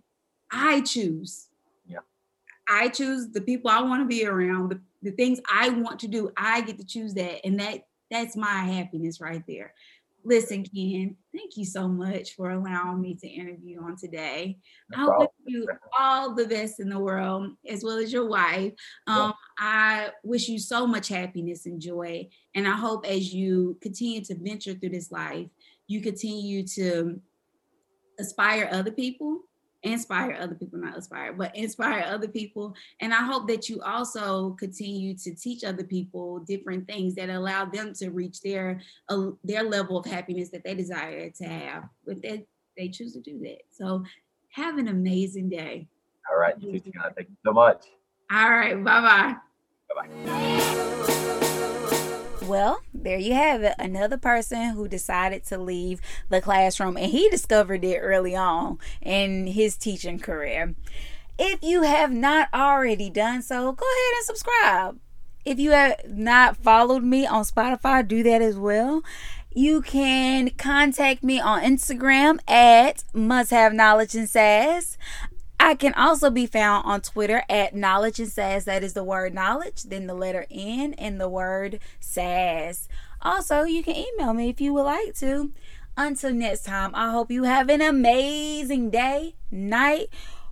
"I 0.50 0.82
choose," 0.82 1.50
yeah, 1.86 2.00
I 2.68 2.90
choose 2.90 3.30
the 3.30 3.42
people 3.42 3.70
I 3.70 3.82
want 3.82 4.02
to 4.02 4.08
be 4.08 4.26
around, 4.26 4.70
the, 4.70 4.82
the 5.02 5.12
things 5.12 5.40
I 5.52 5.70
want 5.70 6.00
to 6.02 6.08
do. 6.08 6.32
I 6.38 6.62
get 6.62 6.78
to 6.80 6.86
choose 6.86 7.14
that, 7.16 7.46
and 7.46 7.60
that 7.60 7.86
that's 8.10 8.36
my 8.36 8.64
happiness 8.66 9.22
right 9.22 9.44
there. 9.48 9.74
Listen, 10.24 10.64
Ken, 10.64 11.16
thank 11.36 11.58
you 11.58 11.66
so 11.66 11.88
much 11.88 12.36
for 12.36 12.52
allowing 12.52 13.02
me 13.02 13.16
to 13.16 13.28
interview 13.28 13.82
on 13.82 13.96
today. 13.98 14.60
No 14.96 15.12
I 15.12 15.18
wish 15.18 15.30
you 15.46 15.68
all 15.98 16.36
the 16.36 16.46
best 16.46 16.80
in 16.80 16.90
the 16.90 17.00
world, 17.00 17.54
as 17.68 17.84
well 17.84 17.98
as 17.98 18.14
your 18.14 18.28
wife. 18.28 18.74
Um, 19.08 19.34
I 19.58 20.12
wish 20.24 20.48
you 20.48 20.60
so 20.60 20.86
much 20.86 21.08
happiness 21.08 21.66
and 21.66 21.82
joy. 21.82 22.30
And 22.54 22.68
I 22.68 22.76
hope 22.76 23.08
as 23.08 23.34
you 23.34 23.78
continue 23.82 24.24
to 24.26 24.36
venture 24.36 24.76
through 24.76 24.90
this 24.90 25.12
life, 25.12 25.48
you 25.88 26.02
continue 26.02 26.68
to 26.68 27.20
aspire 28.20 28.70
other 28.72 28.92
people 28.92 29.42
inspire 29.84 30.38
other 30.40 30.56
people, 30.56 30.80
not 30.80 30.98
aspire, 30.98 31.34
but 31.34 31.56
inspire 31.56 32.04
other 32.08 32.28
people. 32.28 32.76
And 33.00 33.14
I 33.14 33.24
hope 33.24 33.48
that 33.48 33.70
you 33.70 33.82
also 33.82 34.52
continue 34.52 35.16
to 35.18 35.34
teach 35.36 35.64
other 35.64 35.84
people 35.84 36.40
different 36.40 36.88
things 36.88 37.16
that 37.16 37.30
allow 37.30 37.66
them 37.66 37.94
to 37.96 38.10
reach 38.10 38.42
their 38.42 38.82
uh, 39.10 39.32
their 39.44 39.64
level 39.64 39.98
of 39.98 40.06
happiness 40.06 40.50
that 40.50 40.64
they 40.64 40.76
desire 40.76 41.30
to 41.30 41.44
have, 41.46 41.84
but 42.06 42.22
they 42.22 42.46
they 42.78 42.90
choose 42.90 43.14
to 43.14 43.22
do 43.22 43.40
that. 43.40 43.62
So 43.72 44.04
have 44.50 44.78
an 44.78 44.88
amazing 44.88 45.50
day. 45.50 45.88
All 46.30 46.38
right, 46.38 46.56
you 46.60 46.80
too, 46.80 46.92
Thank 47.16 47.30
you 47.30 47.38
so 47.44 47.52
much. 47.52 47.86
All 48.32 48.50
right, 48.50 48.82
bye 48.84 49.02
bye. 49.02 49.36
Bye 49.96 50.08
bye. 50.08 50.92
Well, 52.48 52.82
there 53.04 53.18
you 53.18 53.34
have 53.34 53.64
it. 53.64 53.76
Another 53.80 54.18
person 54.18 54.72
who 54.72 54.88
decided 54.88 55.44
to 55.46 55.58
leave 55.58 56.02
the 56.30 56.42
classroom, 56.42 56.98
and 56.98 57.12
he 57.12 57.30
discovered 57.30 57.84
it 57.84 58.00
early 58.00 58.36
on 58.36 58.80
in 59.02 59.48
his 59.48 59.78
teaching 59.78 60.20
career. 60.20 60.76
If 61.38 61.64
you 61.64 61.84
have 61.84 62.12
not 62.12 62.50
already 62.54 63.10
done 63.10 63.42
so, 63.42 63.72
go 63.72 63.86
ahead 63.86 64.18
and 64.18 64.26
subscribe. 64.26 65.00
If 65.44 65.58
you 65.58 65.72
have 65.72 65.96
not 66.08 66.58
followed 66.58 67.04
me 67.04 67.26
on 67.26 67.44
Spotify, 67.44 68.08
do 68.08 68.22
that 68.24 68.42
as 68.42 68.58
well. 68.58 69.04
You 69.54 69.82
can 69.82 70.52
contact 70.52 71.24
me 71.24 71.40
on 71.42 71.62
Instagram 71.62 72.40
at 72.50 73.04
must 73.14 73.52
have 73.52 73.74
knowledge 73.74 74.16
and 74.16 74.30
sass. 74.30 74.98
I 75.64 75.76
can 75.76 75.94
also 75.94 76.32
be 76.32 76.48
found 76.48 76.88
on 76.88 77.02
Twitter 77.02 77.44
at 77.48 77.76
knowledge 77.76 78.20
and 78.20 78.28
sass. 78.28 78.64
That 78.64 78.84
is 78.84 78.94
the 78.94 79.04
word 79.04 79.36
knowledge, 79.36 79.84
then 79.84 80.08
the 80.08 80.16
letter 80.16 80.48
N 80.50 80.96
and 80.96 81.22
the 81.22 81.30
word 81.30 81.80
sass. 82.00 82.88
Also, 83.22 83.62
you 83.62 83.84
can 83.84 83.96
email 83.96 84.34
me 84.34 84.50
if 84.50 84.60
you 84.60 84.74
would 84.74 84.86
like 84.86 85.14
to. 85.20 85.52
Until 85.96 86.34
next 86.34 86.66
time, 86.66 86.90
I 86.96 87.12
hope 87.12 87.30
you 87.30 87.44
have 87.44 87.70
an 87.70 87.80
amazing 87.80 88.90
day, 88.90 89.36
night, 89.52 90.08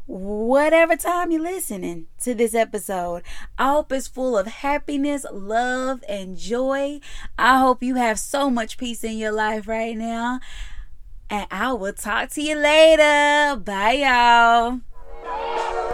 whatever 0.06 0.95
time 0.95 1.32
you're 1.32 1.41
listening 1.41 2.06
to 2.22 2.36
this 2.36 2.54
episode. 2.54 3.24
I 3.58 3.72
hope 3.72 3.91
it's 3.91 4.08
full 4.08 4.38
of 4.38 4.45
happiness, 4.45 5.26
love, 5.32 6.04
and 6.08 6.38
joy. 6.38 7.00
I 7.36 7.58
hope 7.58 7.82
you 7.82 7.95
have 7.95 8.19
so 8.19 8.52
much 8.52 8.78
peace 8.78 9.04
in 9.04 9.17
your 9.17 9.32
life 9.32 9.67
right 9.67 9.98
now. 9.98 10.39
And 11.32 11.48
I 11.50 11.74
will 11.74 11.93
talk 11.93 12.30
to 12.32 12.43
you 12.43 12.56
later. 12.56 13.60
Bye, 13.60 13.93
y'all. 13.93 14.82
Bye. 15.23 15.86